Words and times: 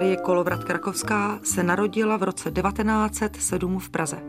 Marie 0.00 0.16
Kolovrat 0.16 0.64
Krakovská 0.64 1.40
se 1.42 1.62
narodila 1.62 2.16
v 2.16 2.22
roce 2.22 2.50
1907 2.50 3.78
v 3.78 3.90
Praze. 3.90 4.22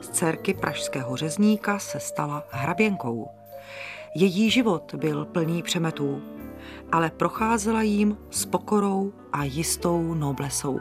Z 0.00 0.08
dcerky 0.08 0.54
pražského 0.54 1.16
řezníka 1.16 1.78
se 1.78 2.00
stala 2.00 2.44
hraběnkou. 2.50 3.28
Její 4.14 4.50
život 4.50 4.94
byl 4.94 5.24
plný 5.24 5.62
přemetů, 5.62 6.22
ale 6.92 7.10
procházela 7.10 7.82
jim 7.82 8.16
s 8.30 8.46
pokorou 8.46 9.12
a 9.32 9.44
jistou 9.44 10.14
noblesou. 10.14 10.80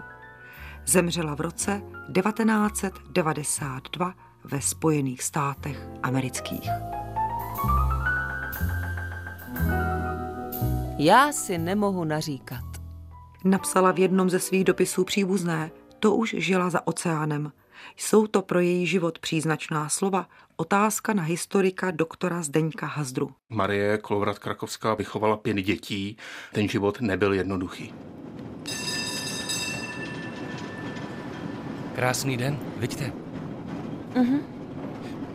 Zemřela 0.86 1.36
v 1.36 1.42
roce 1.42 1.82
1992 2.14 4.14
ve 4.44 4.62
Spojených 4.62 5.24
státech 5.24 5.88
amerických. 6.04 6.70
Já 10.98 11.32
si 11.32 11.58
nemohu 11.58 12.04
naříkat. 12.04 12.67
Napsala 13.44 13.92
v 13.92 14.00
jednom 14.00 14.30
ze 14.30 14.40
svých 14.40 14.64
dopisů 14.64 15.04
příbuzné, 15.04 15.72
to 16.00 16.16
už 16.16 16.36
žila 16.38 16.70
za 16.70 16.88
oceánem. 16.88 17.52
Jsou 17.98 18.28
to 18.28 18.42
pro 18.42 18.60
její 18.60 18.88
život 18.88 19.20
příznačná 19.20 19.90
slova, 19.90 20.28
otázka 20.56 21.14
na 21.14 21.24
historika 21.24 21.92
doktora 21.92 22.42
Zdeňka 22.42 22.86
Hazdru. 22.86 23.32
Marie 23.50 23.98
Kolovrat 23.98 24.40
Krakovská 24.40 24.94
vychovala 24.94 25.38
pět 25.38 25.58
dětí, 25.58 26.18
ten 26.54 26.70
život 26.70 27.02
nebyl 27.02 27.34
jednoduchý. 27.34 27.94
Krásný 31.96 32.38
den, 32.38 32.60
vidíte? 32.78 33.14
Mhm. 34.16 34.40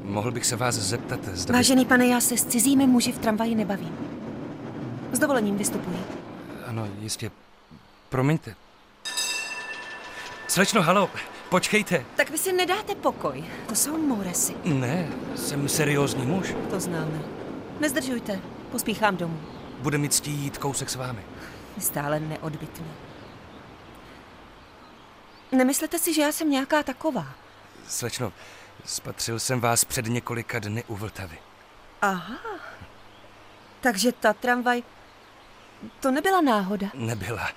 Mohl 0.02 0.30
bych 0.30 0.46
se 0.46 0.56
vás 0.56 0.74
zeptat, 0.74 1.24
zda... 1.24 1.54
Vážený 1.54 1.84
pane, 1.84 2.06
já 2.06 2.20
se 2.20 2.36
s 2.36 2.44
cizími 2.44 2.86
muži 2.86 3.12
v 3.12 3.18
tramvaji 3.18 3.54
nebavím. 3.54 3.96
S 5.12 5.18
dovolením 5.18 5.56
vystupuji. 5.56 5.98
Ano, 6.66 6.88
jistě. 7.00 7.30
Promiňte. 8.12 8.54
Slečno, 10.48 10.82
halo, 10.82 11.10
počkejte. 11.48 12.04
Tak 12.16 12.30
vy 12.30 12.38
si 12.38 12.52
nedáte 12.52 12.94
pokoj. 12.94 13.44
To 13.68 13.74
jsou 13.74 13.98
mouresy. 13.98 14.54
Ne, 14.64 15.08
jsem 15.36 15.68
seriózní 15.68 16.26
muž. 16.26 16.54
To 16.70 16.80
známe. 16.80 17.22
Nezdržujte, 17.80 18.40
pospíchám 18.70 19.16
domů. 19.16 19.40
Bude 19.78 19.98
mi 19.98 20.08
ctí 20.08 20.30
jít 20.30 20.58
kousek 20.58 20.90
s 20.90 20.96
vámi. 20.96 21.24
Stále 21.78 22.20
neodbitný. 22.20 22.86
Nemyslete 25.52 25.98
si, 25.98 26.14
že 26.14 26.22
já 26.22 26.32
jsem 26.32 26.50
nějaká 26.50 26.82
taková? 26.82 27.26
Slečno, 27.88 28.32
spatřil 28.84 29.40
jsem 29.40 29.60
vás 29.60 29.84
před 29.84 30.06
několika 30.06 30.58
dny 30.58 30.84
u 30.86 30.96
Vltavy. 30.96 31.38
Aha. 32.02 32.38
Takže 33.80 34.12
ta 34.12 34.32
tramvaj... 34.32 34.82
To 36.00 36.10
nebyla 36.10 36.40
náhoda. 36.40 36.86
Nebyla. 36.94 37.48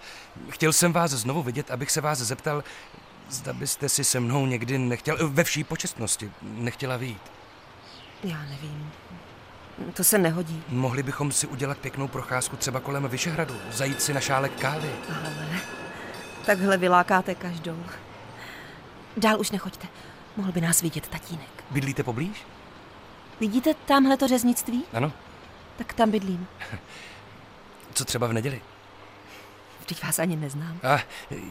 Chtěl 0.50 0.74
jsem 0.74 0.94
vás 0.94 1.12
znovu 1.12 1.44
vidět, 1.44 1.72
abych 1.72 1.92
se 1.92 2.02
vás 2.02 2.20
zeptal, 2.20 2.64
zda 3.30 3.54
byste 3.54 3.90
si 3.90 4.04
se 4.04 4.20
mnou 4.20 4.46
někdy 4.46 4.78
nechtěl, 4.78 5.18
ve 5.30 5.44
vší 5.44 5.64
počestnosti, 5.64 6.32
nechtěla 6.42 6.98
výjít. 6.98 7.32
Já 8.24 8.44
nevím. 8.44 8.92
To 9.94 10.04
se 10.04 10.18
nehodí. 10.18 10.64
Mohli 10.70 11.04
bychom 11.04 11.32
si 11.32 11.48
udělat 11.48 11.78
pěknou 11.78 12.08
procházku 12.08 12.58
třeba 12.58 12.80
kolem 12.80 13.08
Vyšehradu, 13.08 13.56
zajít 13.72 14.02
si 14.02 14.14
na 14.14 14.20
šálek 14.20 14.60
kávy. 14.60 14.90
Ale 15.10 15.60
takhle 16.46 16.78
vylákáte 16.78 17.36
každou. 17.36 17.84
Dál 19.18 19.40
už 19.40 19.52
nechoďte. 19.52 19.88
Mohl 20.38 20.52
by 20.52 20.62
nás 20.62 20.82
vidět 20.82 21.08
tatínek. 21.08 21.64
Bydlíte 21.72 22.04
poblíž? 22.04 22.44
Vidíte 23.40 23.74
tamhle 23.74 24.18
to 24.18 24.28
řeznictví? 24.28 24.84
Ano. 24.94 25.12
Tak 25.78 25.94
tam 25.94 26.12
bydlím. 26.12 26.48
Co 27.96 28.06
třeba 28.06 28.28
v 28.28 28.34
neděli? 28.34 28.62
Vždyť 29.80 30.04
vás 30.04 30.20
ani 30.20 30.36
neznám. 30.36 30.80
A 30.84 31.00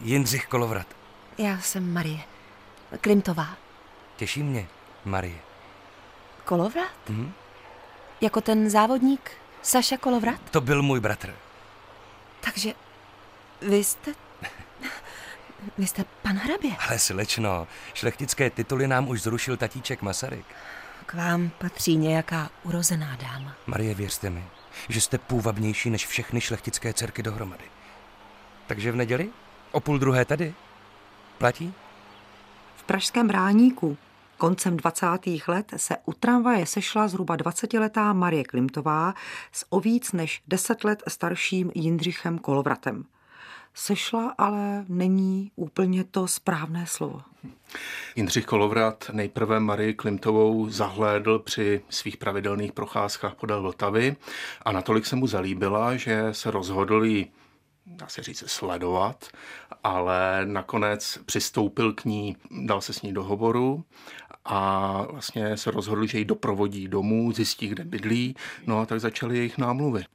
Jindřich 0.03 0.45
Kolovrat. 0.47 0.87
Já 1.37 1.59
jsem 1.59 1.93
Marie. 1.93 2.19
Klimtová. 3.01 3.47
Těší 4.15 4.43
mě, 4.43 4.67
Marie. 5.05 5.35
Kolovrat? 6.45 7.09
Mhm. 7.09 7.33
Jako 8.21 8.41
ten 8.41 8.69
závodník 8.69 9.31
Saša 9.61 9.97
Kolovrat? 9.97 10.39
To 10.51 10.61
byl 10.61 10.81
můj 10.81 10.99
bratr. 10.99 11.35
Takže 12.41 12.73
vy 13.61 13.83
jste... 13.83 14.11
Vy 15.77 15.87
jste 15.87 16.05
pan 16.21 16.37
hrabě. 16.37 16.71
Ale 16.89 16.99
slečno, 16.99 17.67
šlechtické 17.93 18.49
tituly 18.49 18.87
nám 18.87 19.07
už 19.07 19.21
zrušil 19.21 19.57
tatíček 19.57 20.01
Masaryk. 20.01 20.45
K 21.05 21.13
vám 21.13 21.49
patří 21.49 21.95
nějaká 21.95 22.49
urozená 22.63 23.15
dáma. 23.15 23.55
Marie, 23.67 23.95
věřte 23.95 24.29
mi, 24.29 24.43
že 24.89 25.01
jste 25.01 25.17
půvabnější 25.17 25.89
než 25.89 26.07
všechny 26.07 26.41
šlechtické 26.41 26.93
dcerky 26.93 27.23
dohromady. 27.23 27.63
Takže 28.67 28.91
v 28.91 28.95
neděli? 28.95 29.29
O 29.71 29.79
půl 29.79 29.99
druhé 29.99 30.25
tady? 30.25 30.53
Platí? 31.37 31.73
V 32.75 32.83
pražském 32.83 33.27
Bráníku 33.27 33.97
koncem 34.37 34.77
20. 34.77 35.07
let 35.47 35.73
se 35.77 35.97
u 36.05 36.13
tramvaje 36.13 36.65
sešla 36.65 37.07
zhruba 37.07 37.37
20-letá 37.37 38.13
Marie 38.13 38.43
Klimtová 38.43 39.13
s 39.51 39.65
o 39.69 39.79
víc 39.79 40.11
než 40.11 40.41
10 40.47 40.83
let 40.83 41.03
starším 41.07 41.71
Jindřichem 41.75 42.39
Kolovratem. 42.39 43.05
Sešla 43.73 44.35
ale 44.37 44.85
není 44.87 45.51
úplně 45.55 46.03
to 46.03 46.27
správné 46.27 46.87
slovo. 46.87 47.21
Jindřich 48.15 48.45
Kolovrat 48.45 49.09
nejprve 49.13 49.59
Marii 49.59 49.93
Klimtovou 49.93 50.69
zahlédl 50.69 51.39
při 51.39 51.81
svých 51.89 52.17
pravidelných 52.17 52.71
procházkách 52.71 53.35
podél 53.35 53.61
Vltavy 53.61 54.15
a 54.61 54.71
natolik 54.71 55.05
se 55.05 55.15
mu 55.15 55.27
zalíbila, 55.27 55.95
že 55.95 56.27
se 56.31 56.51
rozhodl 56.51 57.05
jí 57.05 57.31
dá 57.85 58.07
se 58.07 58.23
říct, 58.23 58.43
sledovat, 58.47 59.27
ale 59.83 60.41
nakonec 60.45 61.19
přistoupil 61.25 61.93
k 61.93 62.05
ní, 62.05 62.37
dal 62.65 62.81
se 62.81 62.93
s 62.93 63.01
ní 63.01 63.13
do 63.13 63.23
hovoru 63.23 63.85
a 64.45 65.01
vlastně 65.11 65.57
se 65.57 65.71
rozhodl, 65.71 66.05
že 66.05 66.17
ji 66.17 66.25
doprovodí 66.25 66.87
domů, 66.87 67.31
zjistí, 67.31 67.67
kde 67.67 67.83
bydlí, 67.83 68.35
no 68.67 68.79
a 68.79 68.85
tak 68.85 68.99
začaly 68.99 69.37
jejich 69.37 69.57
námluvy. 69.57 70.05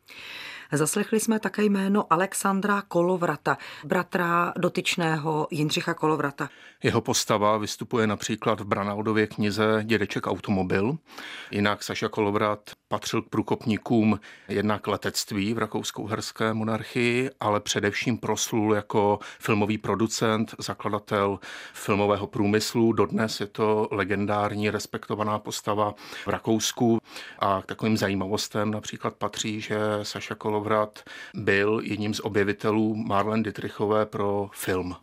Zaslechli 0.72 1.20
jsme 1.20 1.40
také 1.40 1.64
jméno 1.64 2.12
Alexandra 2.12 2.82
Kolovrata, 2.88 3.58
bratra 3.84 4.52
dotyčného 4.58 5.48
Jindřicha 5.50 5.94
Kolovrata. 5.94 6.48
Jeho 6.82 7.00
postava 7.00 7.58
vystupuje 7.58 8.06
například 8.06 8.60
v 8.60 8.64
Branaudově 8.64 9.26
knize 9.26 9.80
Dědeček 9.82 10.26
automobil. 10.26 10.98
Jinak 11.50 11.82
Saša 11.82 12.08
Kolovrat 12.08 12.70
patřil 12.90 13.22
k 13.22 13.28
průkopníkům 13.28 14.20
jednak 14.48 14.86
letectví 14.86 15.54
v 15.54 15.58
rakousko-uherské 15.58 16.54
monarchii, 16.54 17.30
ale 17.40 17.60
především 17.60 18.18
proslul 18.18 18.74
jako 18.74 19.18
filmový 19.38 19.78
producent, 19.78 20.54
zakladatel 20.58 21.38
filmového 21.72 22.26
průmyslu. 22.26 22.92
Dodnes 22.92 23.40
je 23.40 23.46
to 23.46 23.88
legendární, 23.90 24.70
respektovaná 24.70 25.38
postava 25.38 25.94
v 26.24 26.28
Rakousku. 26.28 26.98
A 27.38 27.62
k 27.62 27.66
takovým 27.66 27.96
zajímavostem 27.96 28.70
například 28.70 29.14
patří, 29.14 29.60
že 29.60 29.78
Saša 30.02 30.34
Kolovrat 30.34 31.02
byl 31.34 31.80
jedním 31.84 32.14
z 32.14 32.20
objevitelů 32.20 32.94
Marlene 32.94 33.42
Dietrichové 33.42 34.06
pro 34.06 34.50
film. 34.52 34.96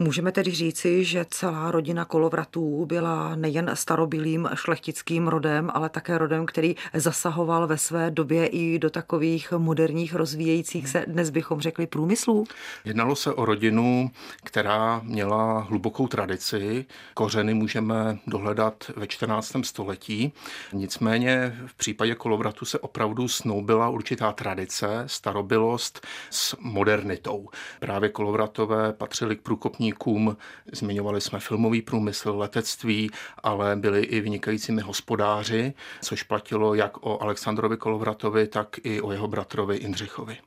Můžeme 0.00 0.32
tedy 0.32 0.50
říci, 0.50 1.04
že 1.04 1.26
celá 1.30 1.70
rodina 1.70 2.04
kolovratů 2.04 2.86
byla 2.86 3.36
nejen 3.36 3.70
starobilým 3.74 4.48
šlechtickým 4.54 5.28
rodem, 5.28 5.70
ale 5.74 5.88
také 5.88 6.18
rodem, 6.18 6.46
který 6.46 6.76
zasahoval 6.94 7.66
ve 7.66 7.78
své 7.78 8.10
době 8.10 8.46
i 8.46 8.78
do 8.78 8.90
takových 8.90 9.52
moderních 9.58 10.14
rozvíjejících 10.14 10.88
se, 10.88 11.04
dnes 11.06 11.30
bychom 11.30 11.60
řekli, 11.60 11.86
průmyslů. 11.86 12.44
Jednalo 12.84 13.16
se 13.16 13.32
o 13.32 13.44
rodinu, 13.44 14.10
která 14.44 15.00
měla 15.04 15.60
hlubokou 15.60 16.08
tradici. 16.08 16.86
Kořeny 17.14 17.54
můžeme 17.54 18.18
dohledat 18.26 18.90
ve 18.96 19.06
14. 19.06 19.52
století. 19.62 20.32
Nicméně 20.72 21.58
v 21.66 21.74
případě 21.74 22.14
kolovratu 22.14 22.64
se 22.64 22.78
opravdu 22.78 23.28
snoubila 23.28 23.88
určitá 23.88 24.32
tradice, 24.32 25.04
starobilost 25.06 26.06
s 26.30 26.56
modernitou. 26.60 27.48
Právě 27.80 28.08
kolovratové 28.08 28.92
patřili 28.92 29.36
k 29.36 29.42
průkopní 29.42 29.87
průkopníkům. 29.92 30.36
Zmiňovali 30.72 31.20
jsme 31.20 31.40
filmový 31.40 31.82
průmysl, 31.82 32.30
letectví, 32.30 33.10
ale 33.42 33.76
byli 33.76 34.02
i 34.02 34.20
vynikajícími 34.20 34.82
hospodáři, 34.82 35.74
což 36.02 36.22
platilo 36.22 36.74
jak 36.74 37.06
o 37.06 37.22
Alexandrovi 37.22 37.76
Kolovratovi, 37.76 38.48
tak 38.48 38.76
i 38.82 39.00
o 39.00 39.12
jeho 39.12 39.28
bratrovi 39.28 39.76
Indřichovi. 39.76 40.38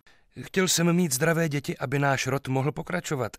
Chtěl 0.41 0.67
jsem 0.67 0.93
mít 0.93 1.13
zdravé 1.13 1.49
děti, 1.49 1.77
aby 1.77 1.99
náš 1.99 2.27
rod 2.27 2.47
mohl 2.47 2.71
pokračovat. 2.71 3.38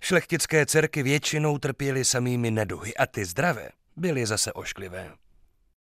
Šlechtické 0.00 0.66
dcerky 0.66 1.02
většinou 1.02 1.58
trpěly 1.58 2.04
samými 2.04 2.50
neduhy 2.50 2.94
a 2.96 3.06
ty 3.06 3.24
zdravé 3.24 3.68
byly 3.96 4.26
zase 4.26 4.52
ošklivé. 4.52 5.12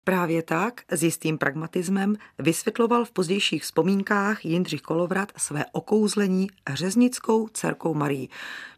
Právě 0.05 0.43
tak, 0.43 0.81
s 0.89 1.03
jistým 1.03 1.39
pragmatismem, 1.39 2.17
vysvětloval 2.39 3.05
v 3.05 3.13
pozdějších 3.13 3.63
vzpomínkách 3.63 4.45
Jindřich 4.45 4.81
Kolovrat 4.81 5.33
své 5.37 5.65
okouzlení 5.73 6.47
řeznickou 6.73 7.49
dcerkou 7.49 7.95
Marí. 7.95 8.29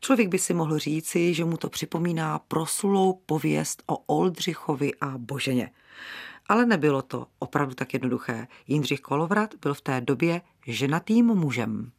Člověk 0.00 0.28
by 0.28 0.38
si 0.38 0.54
mohl 0.54 0.78
říci, 0.78 1.34
že 1.34 1.44
mu 1.44 1.56
to 1.56 1.69
připomíná 1.69 2.38
prosulou 2.38 3.20
pověst 3.26 3.82
o 3.86 3.96
Oldřichovi 3.96 4.92
a 5.00 5.14
Boženě. 5.19 5.70
Ale 6.48 6.66
nebylo 6.66 7.02
to 7.02 7.26
opravdu 7.38 7.75
tak 7.75 7.92
jednoduché. 7.92 8.46
Jindřich 8.66 9.00
Kolovrat 9.00 9.54
byl 9.62 9.75
v 9.75 9.80
té 9.80 10.00
době 10.00 10.40
ženatým 10.67 11.26
mužem. 11.26 11.93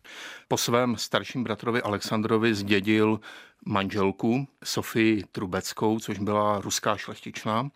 Po 0.47 0.57
svém 0.57 0.97
starším 0.97 1.43
bratrovi 1.43 1.81
Alexandrovi 1.81 2.53
zdědil 2.55 3.19
manželku 3.65 4.47
Sofii 4.63 5.23
Trubeckou, 5.31 5.99
což 5.99 6.19
byla 6.19 6.61
ruská 6.61 6.97
šlechtičná. 6.97 7.69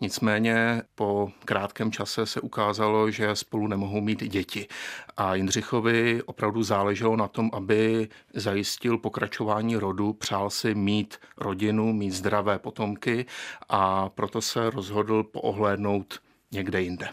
Nicméně 0.00 0.82
po 0.94 1.32
krátkém 1.44 1.92
čase 1.92 2.26
se 2.26 2.40
ukázalo, 2.40 3.10
že 3.10 3.36
spolu 3.36 3.66
nemohou 3.66 4.00
mít 4.00 4.24
děti. 4.24 4.68
A 5.16 5.34
Jindřichovi 5.34 6.22
opravdu 6.22 6.62
záleželo 6.62 7.16
na 7.16 7.28
tom, 7.28 7.50
aby 7.52 8.08
zajistil 8.34 8.98
pokračování 8.98 9.76
rodu, 9.76 10.12
přál 10.12 10.50
si 10.50 10.74
mít 10.74 11.16
rodinu, 11.36 11.92
mít 11.92 12.10
zdravé 12.10 12.58
potomky 12.58 13.26
a 13.68 14.08
proto 14.08 14.42
se 14.42 14.70
rozhodl 14.70 15.22
poohlédnout 15.22 16.20
někde 16.52 16.82
jinde. 16.82 17.08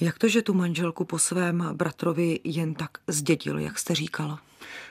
Jak 0.00 0.18
to, 0.18 0.28
že 0.28 0.42
tu 0.42 0.54
manželku 0.54 1.04
po 1.04 1.18
svém 1.18 1.68
bratrovi 1.72 2.40
jen 2.44 2.74
tak 2.74 2.90
zdědil, 3.06 3.58
jak 3.58 3.78
jste 3.78 3.94
říkala? 3.94 4.40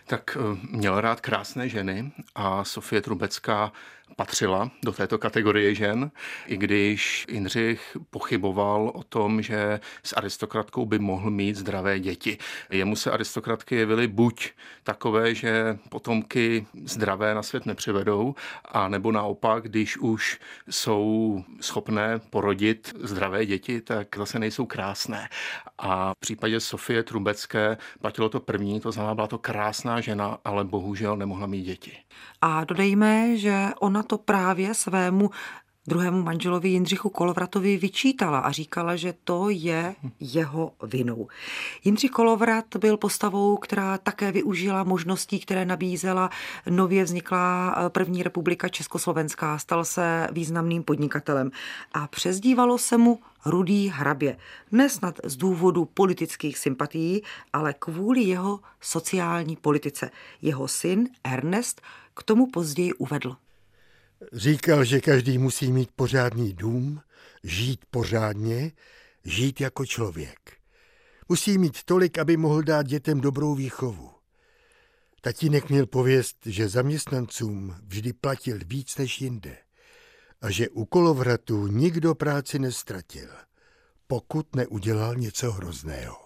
Tak 0.05 0.37
eh, 0.39 0.57
měl 0.71 1.01
rád 1.01 1.21
krásné 1.21 1.69
ženy 1.69 2.11
a 2.35 2.63
Sofie 2.63 3.01
Trubecká 3.01 3.71
patřila 4.15 4.71
do 4.83 4.91
této 4.91 5.17
kategorie 5.17 5.75
žen, 5.75 6.11
i 6.45 6.57
když 6.57 7.25
Jindřich 7.29 7.97
pochyboval 8.09 8.91
o 8.93 9.03
tom, 9.03 9.41
že 9.41 9.79
s 10.03 10.13
aristokratkou 10.13 10.85
by 10.85 10.99
mohl 10.99 11.31
mít 11.31 11.55
zdravé 11.55 11.99
děti. 11.99 12.37
Jemu 12.69 12.95
se 12.95 13.11
aristokratky 13.11 13.75
jevily 13.75 14.07
buď 14.07 14.51
takové, 14.83 15.35
že 15.35 15.77
potomky 15.89 16.67
zdravé 16.85 17.35
na 17.35 17.43
svět 17.43 17.65
nepřivedou, 17.65 18.35
a 18.65 18.87
nebo 18.87 19.11
naopak, 19.11 19.63
když 19.63 19.97
už 19.97 20.39
jsou 20.69 21.43
schopné 21.61 22.19
porodit 22.29 22.93
zdravé 22.99 23.45
děti, 23.45 23.81
tak 23.81 24.07
zase 24.17 24.39
nejsou 24.39 24.65
krásné. 24.65 25.29
A 25.77 26.13
v 26.13 26.19
případě 26.19 26.59
Sofie 26.59 27.03
Trubecké 27.03 27.77
platilo 28.01 28.29
to 28.29 28.39
první, 28.39 28.79
to 28.79 28.91
znamená, 28.91 29.15
byla 29.15 29.27
to 29.27 29.37
krásná 29.37 29.64
žena, 29.99 30.37
ale 30.45 30.63
bohužel 30.63 31.17
nemohla 31.17 31.47
mít 31.47 31.63
děti. 31.63 31.91
A 32.41 32.63
dodejme, 32.63 33.37
že 33.37 33.69
ona 33.79 34.03
to 34.03 34.17
právě 34.17 34.73
svému 34.73 35.29
druhému 35.87 36.23
manželovi 36.23 36.69
Jindřichu 36.69 37.09
Kolovratovi 37.09 37.77
vyčítala 37.77 38.39
a 38.39 38.51
říkala, 38.51 38.95
že 38.95 39.13
to 39.23 39.49
je 39.49 39.95
jeho 40.19 40.71
vinou. 40.83 41.27
Jindřich 41.83 42.11
Kolovrat 42.11 42.65
byl 42.79 42.97
postavou, 42.97 43.57
která 43.57 43.97
také 43.97 44.31
využila 44.31 44.83
možností, 44.83 45.39
které 45.39 45.65
nabízela 45.65 46.29
nově 46.69 47.03
vzniklá 47.03 47.75
eh, 47.77 47.89
první 47.89 48.23
republika 48.23 48.69
Československá. 48.69 49.57
Stal 49.57 49.85
se 49.85 50.27
významným 50.31 50.83
podnikatelem 50.83 51.51
a 51.93 52.07
přezdívalo 52.07 52.77
se 52.77 52.97
mu 52.97 53.19
Rudý 53.45 53.89
hrabě. 53.89 54.37
Nesnad 54.71 55.19
z 55.23 55.37
důvodu 55.37 55.85
politických 55.85 56.57
sympatií, 56.57 57.21
ale 57.53 57.73
kvůli 57.73 58.21
jeho 58.21 58.59
sociální 58.81 59.55
politice. 59.55 60.11
Jeho 60.41 60.67
syn 60.67 61.09
Ernest 61.23 61.81
k 62.13 62.23
tomu 62.23 62.51
později 62.51 62.93
uvedl. 62.93 63.35
Říkal, 64.33 64.83
že 64.83 65.01
každý 65.01 65.37
musí 65.37 65.71
mít 65.71 65.89
pořádný 65.95 66.53
dům, 66.53 67.01
žít 67.43 67.85
pořádně, 67.91 68.71
žít 69.25 69.61
jako 69.61 69.85
člověk. 69.85 70.39
Musí 71.29 71.57
mít 71.57 71.83
tolik, 71.83 72.17
aby 72.17 72.37
mohl 72.37 72.63
dát 72.63 72.87
dětem 72.87 73.21
dobrou 73.21 73.55
výchovu. 73.55 74.11
Tatínek 75.21 75.69
měl 75.69 75.85
pověst, 75.85 76.37
že 76.45 76.69
zaměstnancům 76.69 77.75
vždy 77.87 78.13
platil 78.13 78.59
víc 78.65 78.97
než 78.97 79.21
jinde 79.21 79.57
a 80.41 80.51
že 80.51 80.69
u 80.69 80.85
kolovratu 80.85 81.67
nikdo 81.67 82.15
práci 82.15 82.59
nestratil, 82.59 83.29
pokud 84.07 84.55
neudělal 84.55 85.15
něco 85.15 85.51
hrozného. 85.51 86.25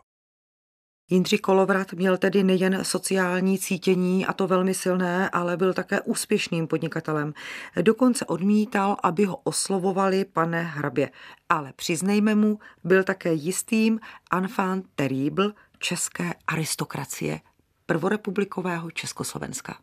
Jindřich 1.12 1.42
Kolovrat 1.42 1.94
měl 1.94 2.18
tedy 2.18 2.44
nejen 2.44 2.84
sociální 2.84 3.60
cítění, 3.60 4.26
a 4.26 4.34
to 4.34 4.48
velmi 4.48 4.74
silné, 4.74 5.30
ale 5.30 5.58
byl 5.58 5.74
také 5.74 6.02
úspěšným 6.02 6.68
podnikatelem. 6.68 7.34
Dokonce 7.82 8.26
odmítal, 8.26 8.98
aby 9.04 9.26
ho 9.26 9.36
oslovovali 9.38 10.26
pane 10.26 10.64
hrabě. 10.64 11.10
Ale 11.50 11.74
přiznejme 11.76 12.36
mu, 12.36 12.60
byl 12.84 13.04
také 13.04 13.34
jistým 13.34 14.00
enfant 14.32 14.86
terrible 14.96 15.54
české 15.80 16.34
aristokracie 16.48 17.40
prvorepublikového 17.86 18.92
Československa. 18.92 19.78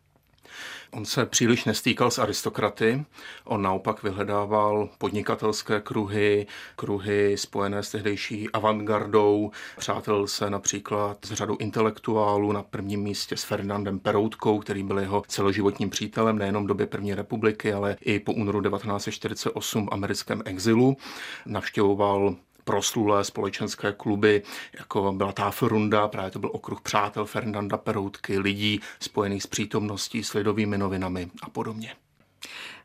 On 0.91 1.05
se 1.05 1.25
příliš 1.25 1.65
nestýkal 1.65 2.11
s 2.11 2.19
aristokraty, 2.19 3.05
on 3.43 3.61
naopak 3.61 4.03
vyhledával 4.03 4.89
podnikatelské 4.97 5.81
kruhy, 5.81 6.47
kruhy 6.75 7.37
spojené 7.37 7.83
s 7.83 7.91
tehdejší 7.91 8.49
avantgardou, 8.49 9.51
přátel 9.77 10.27
se 10.27 10.49
například 10.49 11.25
s 11.25 11.33
řadou 11.33 11.57
intelektuálů, 11.57 12.51
na 12.51 12.63
prvním 12.63 13.01
místě 13.01 13.37
s 13.37 13.43
Ferdinandem 13.43 13.99
Peroutkou, 13.99 14.59
který 14.59 14.83
byl 14.83 14.99
jeho 14.99 15.23
celoživotním 15.27 15.89
přítelem 15.89 16.37
nejenom 16.37 16.63
v 16.63 16.67
době 16.67 16.87
první 16.87 17.13
republiky, 17.13 17.73
ale 17.73 17.97
i 18.01 18.19
po 18.19 18.33
únoru 18.33 18.61
1948 18.61 19.85
v 19.85 19.89
americkém 19.91 20.41
exilu. 20.45 20.97
Navštěvoval 21.45 22.35
proslulé 22.67 23.23
společenské 23.23 23.91
kluby, 23.91 24.43
jako 24.77 25.11
byla 25.11 25.31
Tafelrunda, 25.31 26.07
právě 26.07 26.31
to 26.31 26.39
byl 26.39 26.49
okruh 26.53 26.81
přátel 26.81 27.25
Fernanda 27.25 27.77
Peroutky, 27.77 28.39
lidí 28.39 28.81
spojených 28.99 29.43
s 29.43 29.47
přítomností, 29.47 30.23
s 30.23 30.33
lidovými 30.33 30.77
novinami 30.77 31.29
a 31.41 31.49
podobně. 31.49 31.95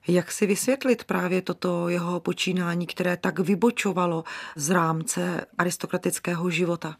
Jak 0.09 0.33
si 0.33 0.47
vysvětlit 0.47 1.05
právě 1.05 1.43
toto 1.43 1.89
jeho 1.89 2.21
počínání, 2.21 2.87
které 2.87 3.17
tak 3.17 3.39
vybočovalo 3.39 4.25
z 4.57 4.71
rámce 4.71 5.47
aristokratického 5.59 6.51
života? 6.51 6.97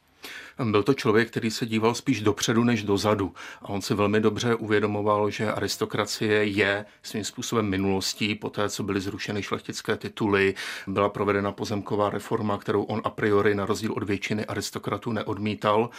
Byl 0.65 0.83
to 0.83 0.95
člověk, 0.95 1.31
který 1.31 1.51
se 1.51 1.67
díval 1.67 1.95
spíš 1.95 2.21
dopředu 2.21 2.65
než 2.65 2.83
dozadu. 2.83 3.35
A 3.63 3.69
on 3.69 3.83
si 3.83 3.95
velmi 3.95 4.21
dobře 4.21 4.55
uvědomoval, 4.55 5.31
že 5.31 5.53
aristokracie 5.53 6.45
je 6.45 6.85
svým 7.03 7.25
způsobem 7.25 7.67
minulostí. 7.67 8.35
Po 8.35 8.51
té, 8.51 8.69
co 8.69 8.83
byly 8.83 9.01
zrušeny 9.01 9.43
šlechtické 9.43 9.97
tituly, 9.97 10.55
byla 10.87 11.09
provedena 11.09 11.53
pozemková 11.53 12.11
reforma, 12.11 12.59
kterou 12.59 12.83
on 12.83 13.01
a 13.05 13.11
priori 13.11 13.55
na 13.55 13.67
rozdíl 13.67 13.93
od 13.93 14.03
většiny 14.03 14.47
aristokratů 14.47 15.13
neodmítal. 15.13 15.91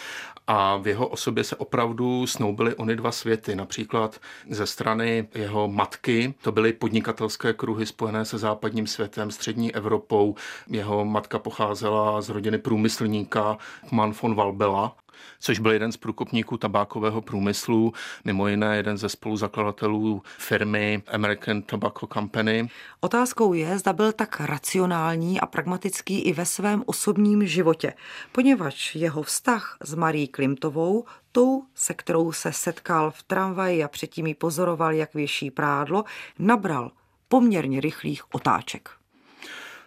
A 0.48 0.78
v 0.78 0.88
jeho 0.88 1.08
osobě 1.08 1.44
se 1.44 1.56
opravdu 1.56 2.28
snoubily 2.28 2.76
ony 2.76 2.96
dva 2.96 3.12
světy. 3.12 3.56
Například 3.56 4.20
ze 4.50 4.66
strany 4.66 5.28
jeho 5.36 5.68
matky, 5.68 6.34
to 6.42 6.52
byly 6.52 6.74
podnikatelské 6.74 7.54
kruhy 7.54 7.86
spojené 7.86 8.26
se 8.26 8.38
západním 8.38 8.88
světem, 8.88 9.32
střední 9.32 9.76
Evropou. 9.76 10.36
Jeho 10.68 11.06
matka 11.06 11.40
pocházela 11.40 12.22
z 12.22 12.30
rodiny 12.30 12.58
průmyslníka 12.58 13.58
Man 13.92 14.13
von 14.22 14.36
Valbela, 14.36 14.96
což 15.40 15.60
byl 15.60 15.72
jeden 15.72 15.92
z 15.92 15.98
průkopníků 15.98 16.58
tabákového 16.58 17.22
průmyslu, 17.22 17.94
mimo 18.26 18.48
jiné 18.48 18.78
jeden 18.78 18.98
ze 18.98 19.10
spoluzakladatelů 19.10 20.22
firmy 20.38 21.04
American 21.08 21.62
Tobacco 21.62 22.08
Company. 22.08 22.70
Otázkou 23.00 23.54
je, 23.54 23.78
zda 23.78 23.94
byl 23.94 24.12
tak 24.12 24.40
racionální 24.40 25.40
a 25.40 25.46
pragmatický 25.46 26.20
i 26.20 26.34
ve 26.34 26.46
svém 26.46 26.84
osobním 26.86 27.48
životě, 27.48 27.94
poněvadž 28.32 28.96
jeho 28.96 29.24
vztah 29.24 29.78
s 29.84 29.96
Marí 29.96 30.28
Klimtovou, 30.28 31.06
tou, 31.32 31.64
se 31.76 31.94
kterou 31.94 32.32
se 32.32 32.52
setkal 32.52 33.12
v 33.12 33.24
tramvaji 33.24 33.84
a 33.84 33.88
předtím 33.88 34.28
ji 34.28 34.36
pozoroval, 34.36 34.94
jak 34.94 35.14
věší 35.14 35.52
prádlo, 35.52 36.04
nabral 36.40 36.92
poměrně 37.28 37.82
rychlých 37.82 38.36
otáček. 38.36 39.03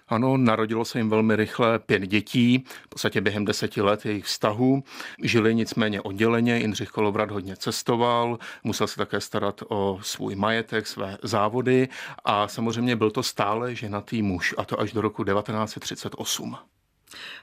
Ano, 0.08 0.36
narodilo 0.36 0.84
se 0.84 0.98
jim 0.98 1.10
velmi 1.10 1.36
rychle 1.36 1.78
pět 1.78 2.02
dětí, 2.02 2.64
v 2.84 2.88
podstatě 2.88 3.20
během 3.20 3.44
deseti 3.44 3.82
let 3.82 4.06
jejich 4.06 4.24
vztahu. 4.24 4.84
Žili 5.22 5.54
nicméně 5.54 6.00
odděleně, 6.00 6.58
Jindřich 6.58 6.88
Kolovrat 6.88 7.30
hodně 7.30 7.56
cestoval, 7.56 8.38
musel 8.64 8.86
se 8.86 8.96
také 8.96 9.20
starat 9.20 9.60
o 9.68 9.98
svůj 10.02 10.34
majetek, 10.34 10.86
své 10.86 11.18
závody 11.22 11.88
a 12.24 12.48
samozřejmě 12.48 12.96
byl 12.96 13.10
to 13.10 13.22
stále 13.22 13.74
ženatý 13.74 14.22
muž, 14.22 14.54
a 14.58 14.64
to 14.64 14.80
až 14.80 14.92
do 14.92 15.00
roku 15.00 15.24
1938. 15.24 16.56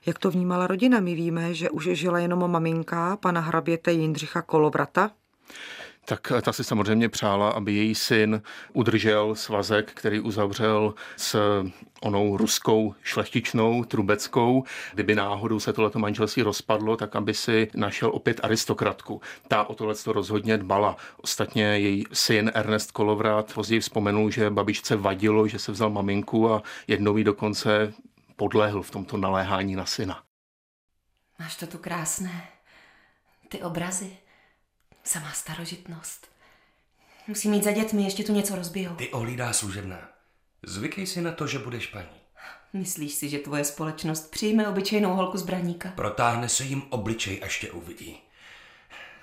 Jak 0.06 0.20
to 0.20 0.32
vnímala 0.32 0.68
rodina? 0.68 1.00
My 1.00 1.16
víme, 1.16 1.54
že 1.54 1.70
už 1.70 1.90
žila 1.92 2.20
jenom 2.20 2.52
maminka 2.52 3.18
pana 3.18 3.42
hraběte 3.42 3.92
Jindřicha 3.92 4.42
Kolovrata 4.42 5.12
tak 6.06 6.32
ta 6.42 6.54
si 6.54 6.64
samozřejmě 6.64 7.10
přála, 7.10 7.50
aby 7.50 7.74
její 7.74 7.96
syn 7.96 8.42
udržel 8.74 9.36
svazek, 9.36 9.92
který 9.94 10.20
uzavřel 10.20 10.94
s 11.18 11.64
onou 12.02 12.38
ruskou 12.38 12.96
šlechtičnou, 13.04 13.84
trubeckou. 13.84 14.64
Kdyby 14.94 15.16
náhodou 15.16 15.60
se 15.60 15.74
tohleto 15.74 16.00
manželství 16.00 16.42
rozpadlo, 16.44 16.98
tak 16.98 17.16
aby 17.16 17.34
si 17.34 17.68
našel 17.76 18.10
opět 18.10 18.40
aristokratku. 18.44 19.22
Ta 19.48 19.64
o 19.64 19.76
tohle 19.76 19.96
to 19.96 20.14
rozhodně 20.14 20.58
dbala. 20.58 20.98
Ostatně 21.22 21.64
její 21.64 22.06
syn 22.14 22.52
Ernest 22.54 22.92
Kolovrat 22.92 23.54
později 23.54 23.80
vzpomenul, 23.80 24.32
že 24.32 24.50
babičce 24.50 24.96
vadilo, 24.96 25.48
že 25.48 25.60
se 25.60 25.72
vzal 25.72 25.90
maminku 25.90 26.52
a 26.52 26.64
jednou 26.88 27.18
jí 27.18 27.24
dokonce 27.24 27.94
podlehl 28.36 28.82
v 28.82 28.92
tomto 28.92 29.18
naléhání 29.18 29.76
na 29.76 29.86
syna. 29.86 30.24
Máš 31.40 31.56
to 31.56 31.68
tu 31.68 31.78
krásné. 31.78 32.48
Ty 33.50 33.62
obrazy. 33.62 34.23
Samá 35.04 35.32
starožitnost. 35.32 36.28
Musí 37.28 37.50
mít 37.50 37.64
za 37.64 37.72
dětmi, 37.72 38.04
ještě 38.04 38.24
tu 38.24 38.34
něco 38.34 38.56
rozbijou. 38.56 38.96
Ty 38.96 39.10
ohlídá 39.10 39.54
služebná. 39.54 40.10
Zvykej 40.64 41.08
si 41.08 41.22
na 41.22 41.32
to, 41.32 41.48
že 41.48 41.60
budeš 41.60 41.88
paní. 41.88 42.24
Myslíš 42.74 43.14
si, 43.14 43.30
že 43.30 43.40
tvoje 43.40 43.66
společnost 43.66 44.32
přijme 44.32 44.68
obyčejnou 44.68 45.16
holku 45.16 45.38
zbraníka? 45.38 45.90
Protáhne 45.90 46.50
se 46.50 46.64
jim 46.64 46.84
obličej, 46.90 47.42
až 47.44 47.60
tě 47.60 47.72
uvidí. 47.72 48.20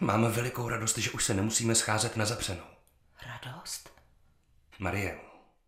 Máme 0.01 0.29
velikou 0.29 0.69
radost, 0.69 0.99
že 0.99 1.11
už 1.11 1.25
se 1.25 1.35
nemusíme 1.35 1.75
scházet 1.75 2.17
na 2.17 2.25
zapřenou. 2.25 2.65
Radost? 3.27 3.93
Marie, 4.79 5.19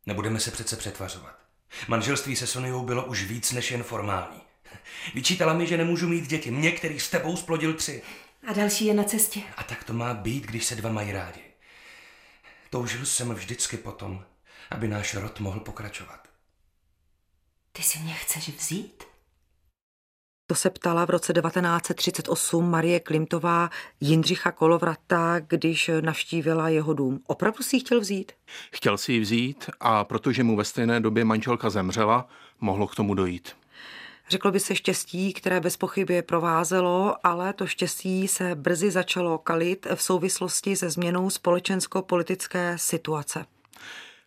nebudeme 0.07 0.40
se 0.40 0.50
přece 0.50 0.76
přetvařovat. 0.76 1.38
Manželství 1.88 2.37
se 2.37 2.47
Soniou 2.47 2.85
bylo 2.85 3.04
už 3.04 3.25
víc 3.25 3.52
než 3.52 3.71
jen 3.71 3.83
formální. 3.83 4.40
Vyčítala 5.14 5.52
mi, 5.52 5.66
že 5.66 5.76
nemůžu 5.76 6.09
mít 6.09 6.26
děti. 6.26 6.50
Mě, 6.50 6.73
který 6.73 7.00
s 7.00 7.11
tebou 7.11 7.37
splodil 7.37 7.75
tři. 7.75 8.02
A 8.49 8.52
další 8.52 8.87
je 8.87 8.94
na 8.94 9.04
cestě. 9.04 9.42
A 9.56 9.62
tak 9.62 9.84
to 9.84 9.92
má 9.92 10.14
být, 10.14 10.46
když 10.46 10.64
se 10.64 10.75
dva 10.76 10.90
mají 10.90 11.12
rádi. 11.12 11.40
Toužil 12.70 13.06
jsem 13.06 13.34
vždycky 13.34 13.76
potom, 13.76 14.25
aby 14.70 14.88
náš 14.88 15.14
rod 15.14 15.40
mohl 15.40 15.61
pokračovat. 15.61 16.28
Ty 17.72 17.82
si 17.82 17.99
mě 17.99 18.14
chceš 18.14 18.49
vzít? 18.49 19.04
To 20.46 20.54
se 20.54 20.70
ptala 20.70 21.04
v 21.04 21.11
roce 21.11 21.32
1938 21.32 22.70
Marie 22.70 23.00
Klimtová 23.00 23.70
Jindřicha 24.00 24.52
Kolovrata, 24.52 25.40
když 25.40 25.90
navštívila 26.00 26.68
jeho 26.68 26.94
dům. 26.94 27.20
Opravdu 27.26 27.62
si 27.62 27.76
ji 27.76 27.80
chtěl 27.80 28.00
vzít? 28.00 28.32
Chtěl 28.72 28.99
si 28.99 29.12
ji 29.12 29.20
vzít 29.20 29.70
a 29.80 30.04
protože 30.04 30.44
mu 30.44 30.56
ve 30.56 30.64
stejné 30.64 31.00
době 31.00 31.25
manželka 31.25 31.70
zemřela, 31.70 32.28
mohlo 32.61 32.87
k 32.87 32.94
tomu 32.94 33.14
dojít. 33.14 33.62
Řeklo 34.29 34.50
by 34.50 34.61
se 34.61 34.75
štěstí, 34.75 35.33
které 35.33 35.61
bez 35.61 35.76
pochyby 35.76 36.23
provázelo, 36.23 37.26
ale 37.26 37.52
to 37.52 37.67
štěstí 37.67 38.29
se 38.29 38.55
brzy 38.55 38.91
začalo 38.91 39.38
kalit 39.38 39.87
v 39.95 40.02
souvislosti 40.02 40.76
se 40.76 40.91
změnou 40.91 41.31
společensko-politické 41.31 42.79
situace. 42.79 43.45